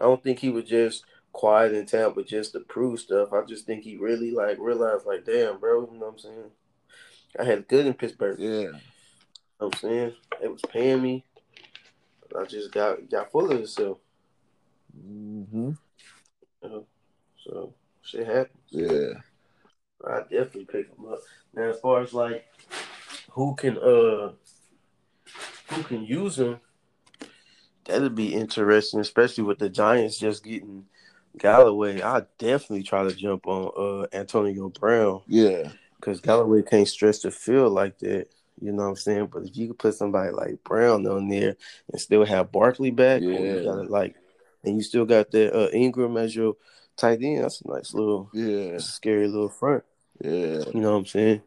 [0.00, 3.32] I don't think he was just quiet in town, but just to prove stuff.
[3.32, 6.50] I just think he really like realized, like, damn, bro, you know what I'm saying?
[7.38, 8.38] I had good in Pittsburgh.
[8.38, 8.78] yeah, You know
[9.58, 10.12] what I'm saying?
[10.42, 11.24] It was paying me.
[12.36, 13.98] I just got got full of itself.
[15.00, 15.70] Hmm
[17.44, 18.58] So shit happens.
[18.70, 19.14] yeah,
[20.06, 21.18] I definitely pick them up.
[21.54, 22.46] Now as far as like
[23.30, 24.32] who can uh
[25.70, 26.60] who can use them,
[27.84, 30.86] that'd be interesting, especially with the Giants just getting
[31.38, 32.02] Golladay.
[32.02, 37.30] I definitely try to jump on uh Antonio Brown yeah, because Golladay can't stretch the
[37.30, 38.28] field like that.
[38.60, 39.28] You know what I'm saying?
[39.32, 41.56] But if you could put somebody like Brown on there
[41.90, 43.64] and still have Barkley back, you Yeah.
[43.64, 44.14] got it like,
[44.64, 46.56] and you still got that uh, Engram as your
[46.96, 49.84] tight end, that's a nice little, yeah, scary little front.
[50.20, 50.62] yeah.
[50.72, 51.42] You know what I'm saying?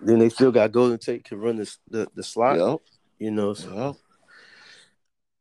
[0.00, 2.58] Then they still got Golden Tate can run the the, the slot.
[2.58, 2.80] Yep,
[3.18, 3.96] You know, so yep.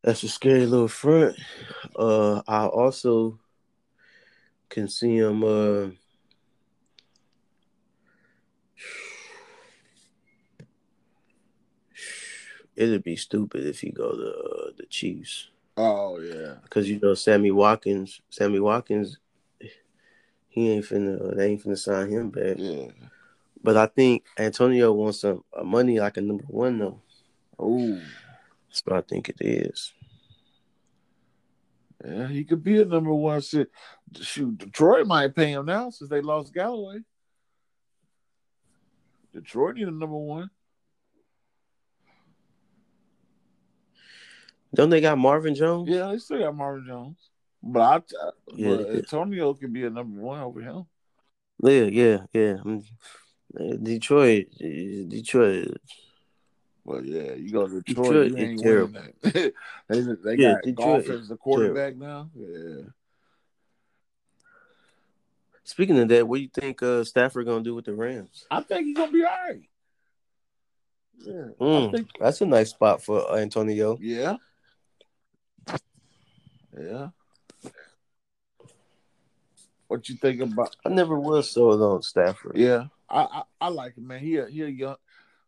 [0.03, 1.36] that's a scary little front.
[1.95, 3.39] Uh, I also
[4.69, 5.43] can see him.
[5.43, 5.89] Uh,
[12.75, 17.13] it'd be stupid if he go to uh, the Chiefs Oh yeah, because you know
[17.13, 18.19] Sammy Watkins.
[18.32, 19.19] Sammy Watkins,
[20.49, 21.36] he ain't finna.
[21.38, 22.55] They ain't finna sign him back.
[22.57, 22.88] yeah.
[23.63, 27.01] But I think Antonio wants some money like a number one though.
[27.59, 28.01] Oh,
[28.69, 29.93] That's what I think it is.
[32.03, 32.28] yeah.
[32.28, 33.41] He could be a number one.
[33.41, 33.69] Sit.
[34.19, 37.03] Shoot, Detroit might pay him now since they lost Golladay.
[39.34, 40.49] Detroit need a number one.
[44.78, 45.89] Don't they got Marvin Jones?
[45.89, 47.17] Yeah, they still got Marvin Jones,
[47.63, 50.86] but I, Yeah, but Antonio could be a number one over him.
[51.63, 52.57] Yeah, yeah, yeah.
[53.59, 55.78] Uh, Detroit, uh, Detroit.
[56.86, 59.01] Well, yeah, you go to Detroit, Detroit you is ain't terrible.
[59.23, 59.51] they
[59.89, 60.75] they Yeah, got Detroit
[61.07, 62.30] Goff as the quarterback now.
[62.36, 62.84] Yeah,
[65.63, 68.45] Speaking of that, what do you think uh, Stafford gonna do with the Rams?
[68.51, 69.61] I think he's gonna be all right.
[71.19, 72.09] Yeah, I Mm, think.
[72.19, 73.97] that's a nice spot for Antonio.
[73.99, 74.38] Yeah,
[76.80, 77.09] yeah.
[79.88, 80.75] What you think about?
[80.86, 82.57] I never was sold on Stafford.
[82.57, 84.19] Yeah, I I, I like him, man.
[84.19, 84.97] He a, he a young.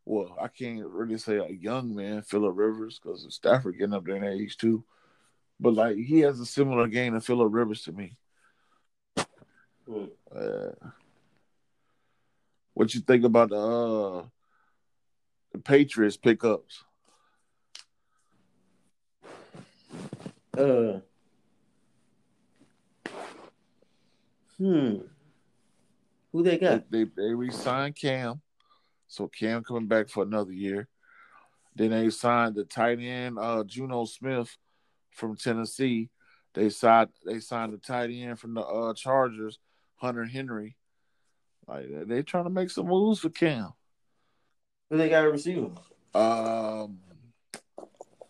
[0.06, 4.16] Well, I can't really say a young man, Philip Rivers, because Stafford getting up there
[4.16, 4.84] in age too.
[5.60, 8.16] But like he has a similar game to Philip Rivers to me.
[9.88, 10.10] Mm.
[10.34, 10.90] Uh,
[12.74, 14.24] what you think about the uh
[15.66, 16.84] Patriots pickups?
[20.58, 21.00] Uh.
[24.60, 24.98] Hmm.
[26.32, 26.92] Who they They, got?
[26.92, 28.42] they they re-signed Cam,
[29.08, 30.88] so Cam coming back for another year.
[31.76, 34.56] Then they signed the tight end uh Jonnu Smith
[35.12, 36.10] from Tennessee.
[36.54, 39.58] They signed they signed the tight end from the uh Chargers,
[39.96, 40.76] Hunter Henry.
[41.68, 43.74] Like they trying to make some moves for Cam.
[44.90, 45.70] Who they got a receiver?
[46.14, 47.00] Um,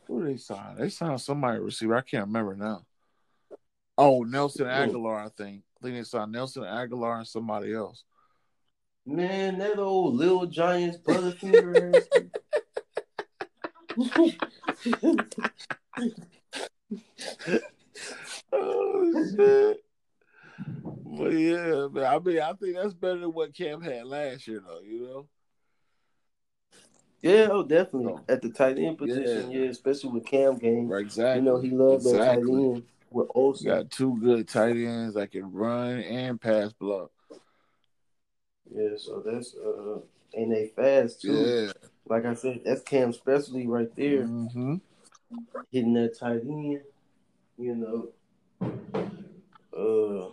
[0.07, 0.77] who they signed?
[0.77, 1.95] They signed somebody receiver.
[1.95, 2.86] I can't remember now.
[3.97, 5.63] Oh, Nelson Agholor, I think.
[5.82, 8.03] Think they signed Nelson Agholor and somebody else.
[9.05, 12.03] Man, that old little Giants butterfinger.
[18.51, 19.84] Oh shit!
[21.05, 24.61] But yeah, man, I mean, I think that's better than what Cam had last year,
[24.65, 24.82] though.
[24.82, 25.27] You know?
[27.21, 29.51] yeah, oh, definitely at the tight end position.
[29.51, 30.88] Yeah, especially with Cam game.
[30.88, 31.43] Right, exactly.
[31.43, 33.68] You know he loved that tight end with You Olsen.
[33.68, 37.12] got two good tight ends that can run and pass block.
[38.72, 39.99] Yeah, so that's uh,
[40.39, 41.32] and they fast too.
[41.32, 41.72] Yeah.
[42.07, 44.76] Like I said, that's Cam specialty right there, Mm-hmm.
[45.72, 46.82] hitting that tight end.
[47.57, 48.10] You know,
[49.76, 50.30] uh,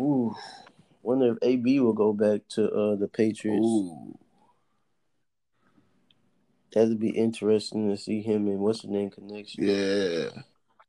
[0.00, 0.34] ooh,
[1.02, 3.64] wonder if AB will go back to uh the Patriots.
[3.66, 4.16] Ooh.
[6.72, 9.64] That'd be interesting to see him and what's the name connection.
[9.64, 10.30] Yeah.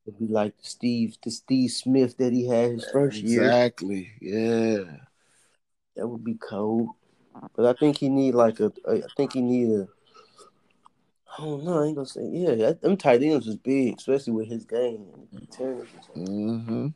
[0.06, 3.44] It'd be like Steve, the Steve Smith that he had his first year.
[3.44, 4.12] Exactly.
[4.22, 4.84] Yeah.
[5.96, 6.90] That would be cold.
[7.56, 8.72] But I think he need like a.
[8.88, 9.88] I think he need a.
[11.38, 11.82] I don't know.
[11.82, 12.56] I ain't gonna say yeah.
[12.56, 15.08] That, them tight ends was big, especially with his game.
[16.16, 16.88] Mm-hmm.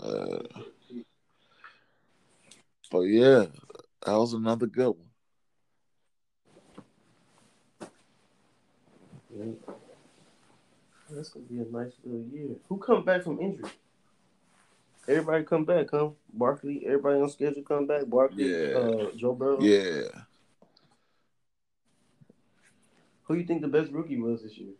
[0.00, 0.42] Uh,
[2.90, 3.46] but yeah,
[4.04, 5.05] that was another good one.
[9.38, 9.74] Yeah.
[11.10, 12.56] That's gonna be a nice little year.
[12.68, 13.70] Who come back from injury?
[15.08, 16.10] Everybody come back, huh?
[16.32, 18.06] Barkley, everybody on schedule come back.
[18.08, 18.76] Barkley, Yeah.
[18.76, 19.60] uh, Joe Burrow.
[19.60, 20.08] Yeah.
[23.24, 24.72] Who you think the best rookie was this year?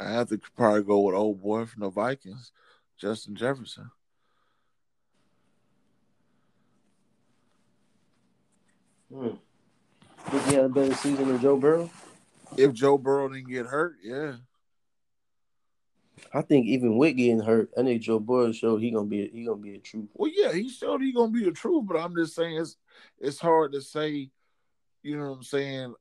[0.00, 2.52] I have to probably go with old boy from the Vikings,
[2.96, 3.90] Justin Jefferson.
[9.12, 9.28] Hmm.
[10.30, 11.90] Think he had a better season than Joe Burrow?
[12.56, 14.34] If Joe Burrow didn't get hurt, yeah.
[16.32, 19.28] I think even with getting hurt, I think Joe Burrow showed he gonna be a,
[19.28, 20.08] he gonna be a true.
[20.14, 22.76] Well, yeah, he showed he gonna be a truth, but I'm just saying it's
[23.18, 24.30] it's hard to say,
[25.02, 25.94] you know what I'm saying.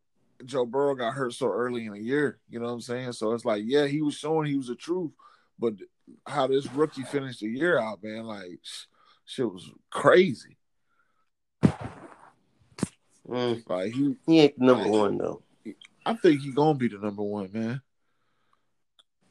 [0.45, 3.11] Joe Burrow got hurt so early in the year, you know what I'm saying.
[3.13, 5.11] So it's like, yeah, he was showing he was a truth,
[5.57, 5.73] but
[6.27, 8.59] how this rookie finished the year out, man, like
[9.25, 10.57] shit was crazy.
[13.27, 13.67] Mm.
[13.67, 15.41] Like he, He ain't number one though.
[16.07, 17.81] I think he gonna be the number one man.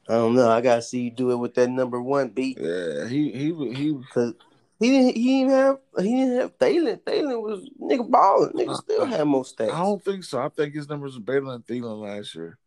[0.07, 0.49] I don't know.
[0.49, 3.93] I gotta see you do it with that number one beat Yeah, he he he.
[3.93, 4.33] because
[4.79, 7.01] he didn't he didn't have he didn't have Thielen.
[7.01, 8.53] Thielen was nigga balling.
[8.53, 9.73] Nigga still had more stats.
[9.73, 10.39] I don't think so.
[10.39, 12.57] I think his numbers were better than Thielen last year.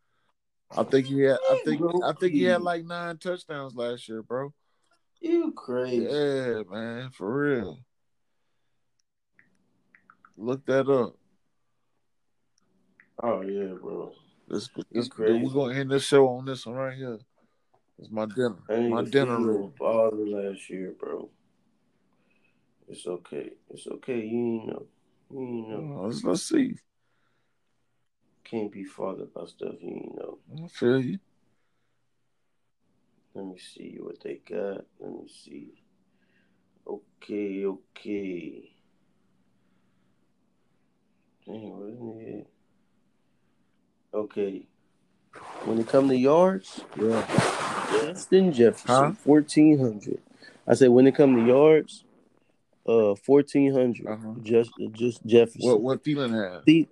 [0.77, 1.39] I think he had.
[1.51, 1.83] I think.
[2.05, 4.53] I think he had like nine touchdowns last year, bro.
[5.21, 6.05] You crazy?
[6.05, 7.79] Yeah, man, for real.
[10.37, 11.17] Look that up.
[13.23, 14.12] Oh yeah, bro.
[14.49, 15.45] This, this, crazy.
[15.45, 17.18] We're gonna end this show on this one right here.
[17.99, 18.57] It's my dinner.
[18.68, 19.75] My dinner room.
[19.79, 21.29] balling last year, bro.
[22.89, 23.51] It's okay.
[23.68, 24.21] It's okay.
[24.21, 24.87] You ain't know.
[25.31, 25.99] You ain't know.
[25.99, 26.77] Oh, let's, let's see.
[28.43, 30.39] Can't be fathered by stuff you ain't know.
[30.64, 31.18] I feel you.
[33.35, 34.85] Let me see what they got.
[34.99, 35.75] Let me see.
[36.87, 38.71] Okay, okay.
[41.47, 42.51] Dang, wasn't it?
[44.13, 44.67] Okay.
[45.65, 47.27] When it come to yards, Yeah.
[47.93, 49.13] Justin Jefferson, Huh?
[49.13, 50.21] fourteen hundred.
[50.67, 52.05] I said when it come to yards,
[52.87, 54.07] uh, fourteen hundred.
[54.07, 54.35] Uh-huh.
[54.43, 55.69] Just, just Jefferson.
[55.71, 56.63] What what Thielen had?
[56.67, 56.89] He,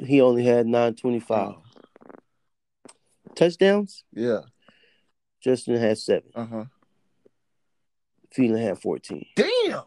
[0.00, 1.62] he only had nine twenty five Oh,
[3.34, 4.04] touchdowns.
[4.12, 4.40] yeah.
[5.40, 6.30] Justin had seven.
[6.34, 6.64] Uh huh.
[8.36, 9.24] Thielen had fourteen.
[9.36, 9.82] Damn.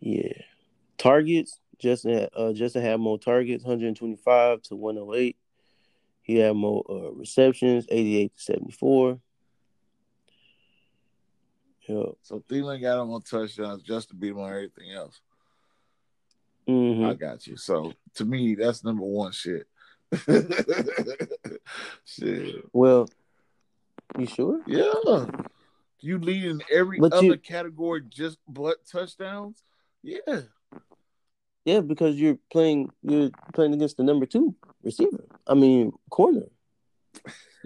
[0.00, 0.32] Yeah.
[0.98, 1.58] Targets.
[1.82, 5.36] Justin had, uh, Justin had more targets, 125 to 108.
[6.22, 9.18] He had more uh, receptions, 88 to 74.
[11.88, 12.04] Yeah.
[12.22, 15.20] So Thielen got him on touchdowns just to beat him on everything else.
[16.68, 17.56] hmm I got you.
[17.56, 19.66] So to me, that's number one shit.
[22.04, 22.64] shit.
[22.72, 23.08] Well,
[24.16, 24.60] you sure?
[24.68, 25.26] Yeah.
[25.98, 29.64] You lead in every But other you- category just but touchdowns.
[30.04, 30.42] Yeah,
[31.64, 35.24] Yeah, because you're playing you're playing against the number two receiver.
[35.46, 36.46] I mean corner.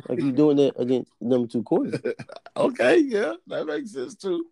[0.09, 1.99] Like you're doing that against number two corner.
[2.57, 4.47] okay, yeah, that makes sense too.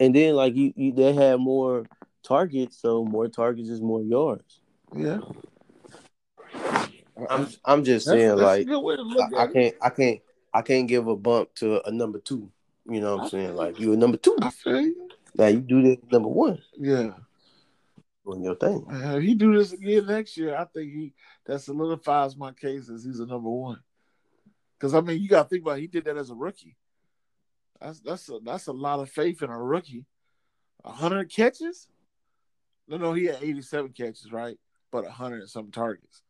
[0.00, 1.84] And then like you, you they had more
[2.22, 4.60] targets, so more targets is more yards.
[4.94, 5.18] Yeah,
[7.28, 9.90] I'm I'm just That's- saying that's like good way to look I, I can't I
[9.90, 10.20] can't
[10.54, 12.50] I can't give a bump to a number two.
[12.88, 13.56] You know what I'm saying?
[13.56, 14.36] Like you a number two.
[14.40, 15.08] I feel you.
[15.34, 17.10] Now you do this number one Yeah.
[18.26, 18.84] Doing your thing.
[18.90, 21.14] If he do this again next year, I think he
[21.46, 23.80] that solidifies my case as he's a number one.
[24.78, 26.76] Because I mean, you got to think about it, he did that as a rookie.
[27.80, 30.04] That's that's a, that's a lot of faith in a rookie.
[30.84, 31.88] A hundred catches?
[32.88, 34.56] No, no, he had eighty-seven catches, right?
[34.92, 36.22] But a hundred and some targets.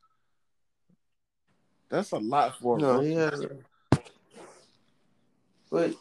[1.88, 3.08] That's a lot for a No, rookie.
[3.08, 3.46] he has.
[5.70, 5.94] But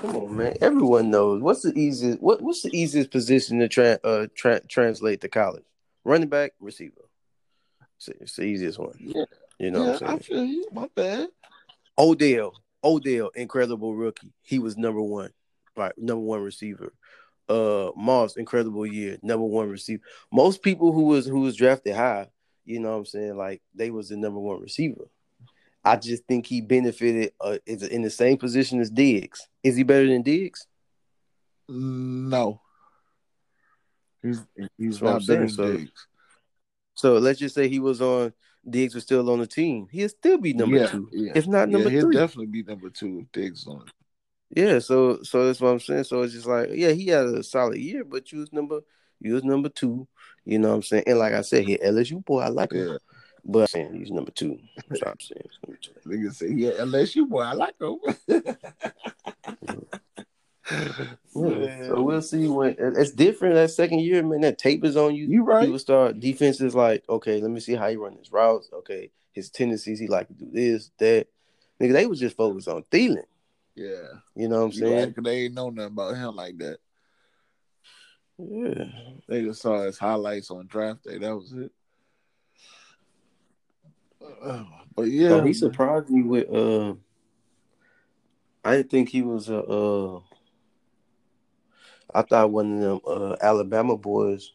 [0.00, 0.56] come on, man.
[0.60, 2.20] Everyone knows what's the easiest.
[2.20, 5.64] What what's the easiest position to tra- uh, tra- translate to college?
[6.04, 7.02] Running back, receiver.
[7.98, 8.94] It's, it's the easiest one.
[8.98, 9.24] Yeah,
[9.58, 10.20] You know yeah, what I'm I saying?
[10.20, 10.64] feel you.
[10.72, 11.28] My bad.
[11.98, 14.32] Odell, Odell, incredible rookie.
[14.42, 15.30] He was number one,
[15.76, 15.92] right?
[15.98, 16.94] Number one receiver.
[17.48, 20.02] Uh, Moss, incredible year, number one receiver.
[20.32, 22.28] Most people who was who was drafted high,
[22.64, 25.08] you know what I'm saying, like they was the number one receiver.
[25.84, 29.48] I just think he benefited uh, is in the same position as Diggs.
[29.62, 30.66] Is he better than Diggs?
[31.68, 32.60] No,
[34.22, 34.40] he's
[34.76, 36.06] he's That's what I'm not better than so- Diggs.
[36.94, 38.32] So let's just say he was on
[38.68, 39.86] Diggs was still on the team.
[39.90, 41.32] He'd still be number yeah, two, yeah.
[41.34, 42.16] if not number yeah, he'll three.
[42.16, 43.86] definitely be number two if Diggs on.
[44.54, 46.04] Yeah, so so that's what I'm saying.
[46.04, 48.80] So it's just like, yeah, he had a solid year, but you was number
[49.20, 50.06] you was number two.
[50.44, 51.04] You know what I'm saying?
[51.06, 52.98] And like I said, here LSU boy, I like him.
[53.44, 54.58] But I'm saying he's number two.
[54.88, 55.42] That's what I'm saying.
[55.44, 56.08] He's number two.
[56.08, 57.98] nigga say yeah, LSU boy, I like him.
[61.34, 61.88] Yeah.
[61.88, 64.40] So we'll see when it's different that second year, man.
[64.42, 65.26] That tape is on you.
[65.26, 65.62] You right.
[65.64, 68.68] People start defenses like, okay, let me see how he run his routes.
[68.72, 71.26] Okay, his tendencies, he like to do this, that.
[71.80, 73.24] Nigga, they was just focused on Thielen.
[73.74, 73.88] Yeah,
[74.36, 74.94] You know what I'm you saying?
[75.06, 76.78] right, 'cause they ain't know nothing about him like that.
[78.38, 78.84] Yeah.
[79.28, 81.18] They just saw his highlights on draft day.
[81.18, 81.72] That was it.
[84.42, 84.64] Uh,
[84.94, 86.94] but yeah, he surprised me with uh
[88.64, 90.20] I didn't think he was a uh
[92.12, 94.52] I thought one of them uh Alabama boys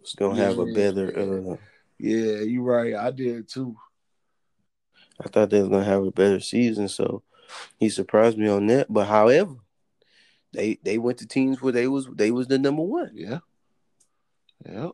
[0.00, 1.56] was gonna have a better uh
[1.98, 2.94] yeah, you're right.
[2.94, 3.76] I did too.
[5.18, 7.22] I thought they was gonna have a better season, so
[7.78, 8.92] he surprised me on that.
[8.92, 9.54] But however,
[10.52, 13.12] they they went to teams where they was they was the number one.
[13.14, 13.38] Yeah,
[14.68, 14.90] yeah.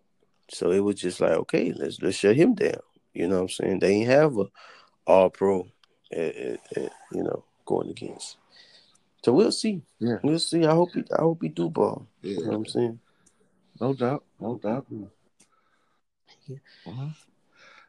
[0.48, 2.80] So it was just like, okay, let's let's shut him down.
[3.14, 3.78] You know what I'm saying?
[3.80, 4.46] They ain't have a
[5.06, 5.66] all pro
[6.12, 6.58] you
[7.12, 8.36] know, going against.
[9.24, 9.82] So we'll see.
[9.98, 10.18] Yeah.
[10.22, 10.66] We'll see.
[10.66, 12.06] I hope he I hope he do ball.
[12.22, 13.00] You know what I'm saying?
[13.80, 14.86] no doubt, no doubt.
[16.86, 17.08] Uh-huh.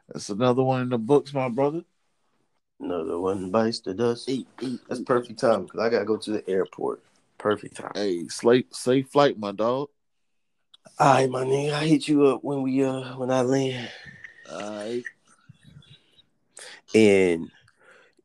[0.08, 1.84] That's another one in the books, my brother.
[2.80, 4.30] Another one bites the dust.
[4.88, 7.02] That's perfect time because I gotta go to the airport.
[7.38, 7.92] Perfect time.
[7.96, 9.90] Hey, safe, safe flight, my dog.
[11.00, 11.74] All right, my nigga.
[11.74, 13.90] I hit you up when we uh when I land.
[14.52, 15.04] All right.
[16.94, 17.50] And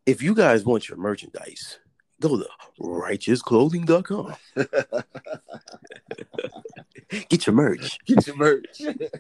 [0.07, 1.79] if you guys want your merchandise,
[2.21, 2.49] go to
[2.79, 4.37] righteousclothing.com.
[7.29, 7.99] Get your merch.
[8.05, 8.81] Get your merch.
[8.81, 9.11] right.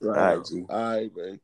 [0.02, 0.64] All right, G.
[0.68, 1.40] All right, man.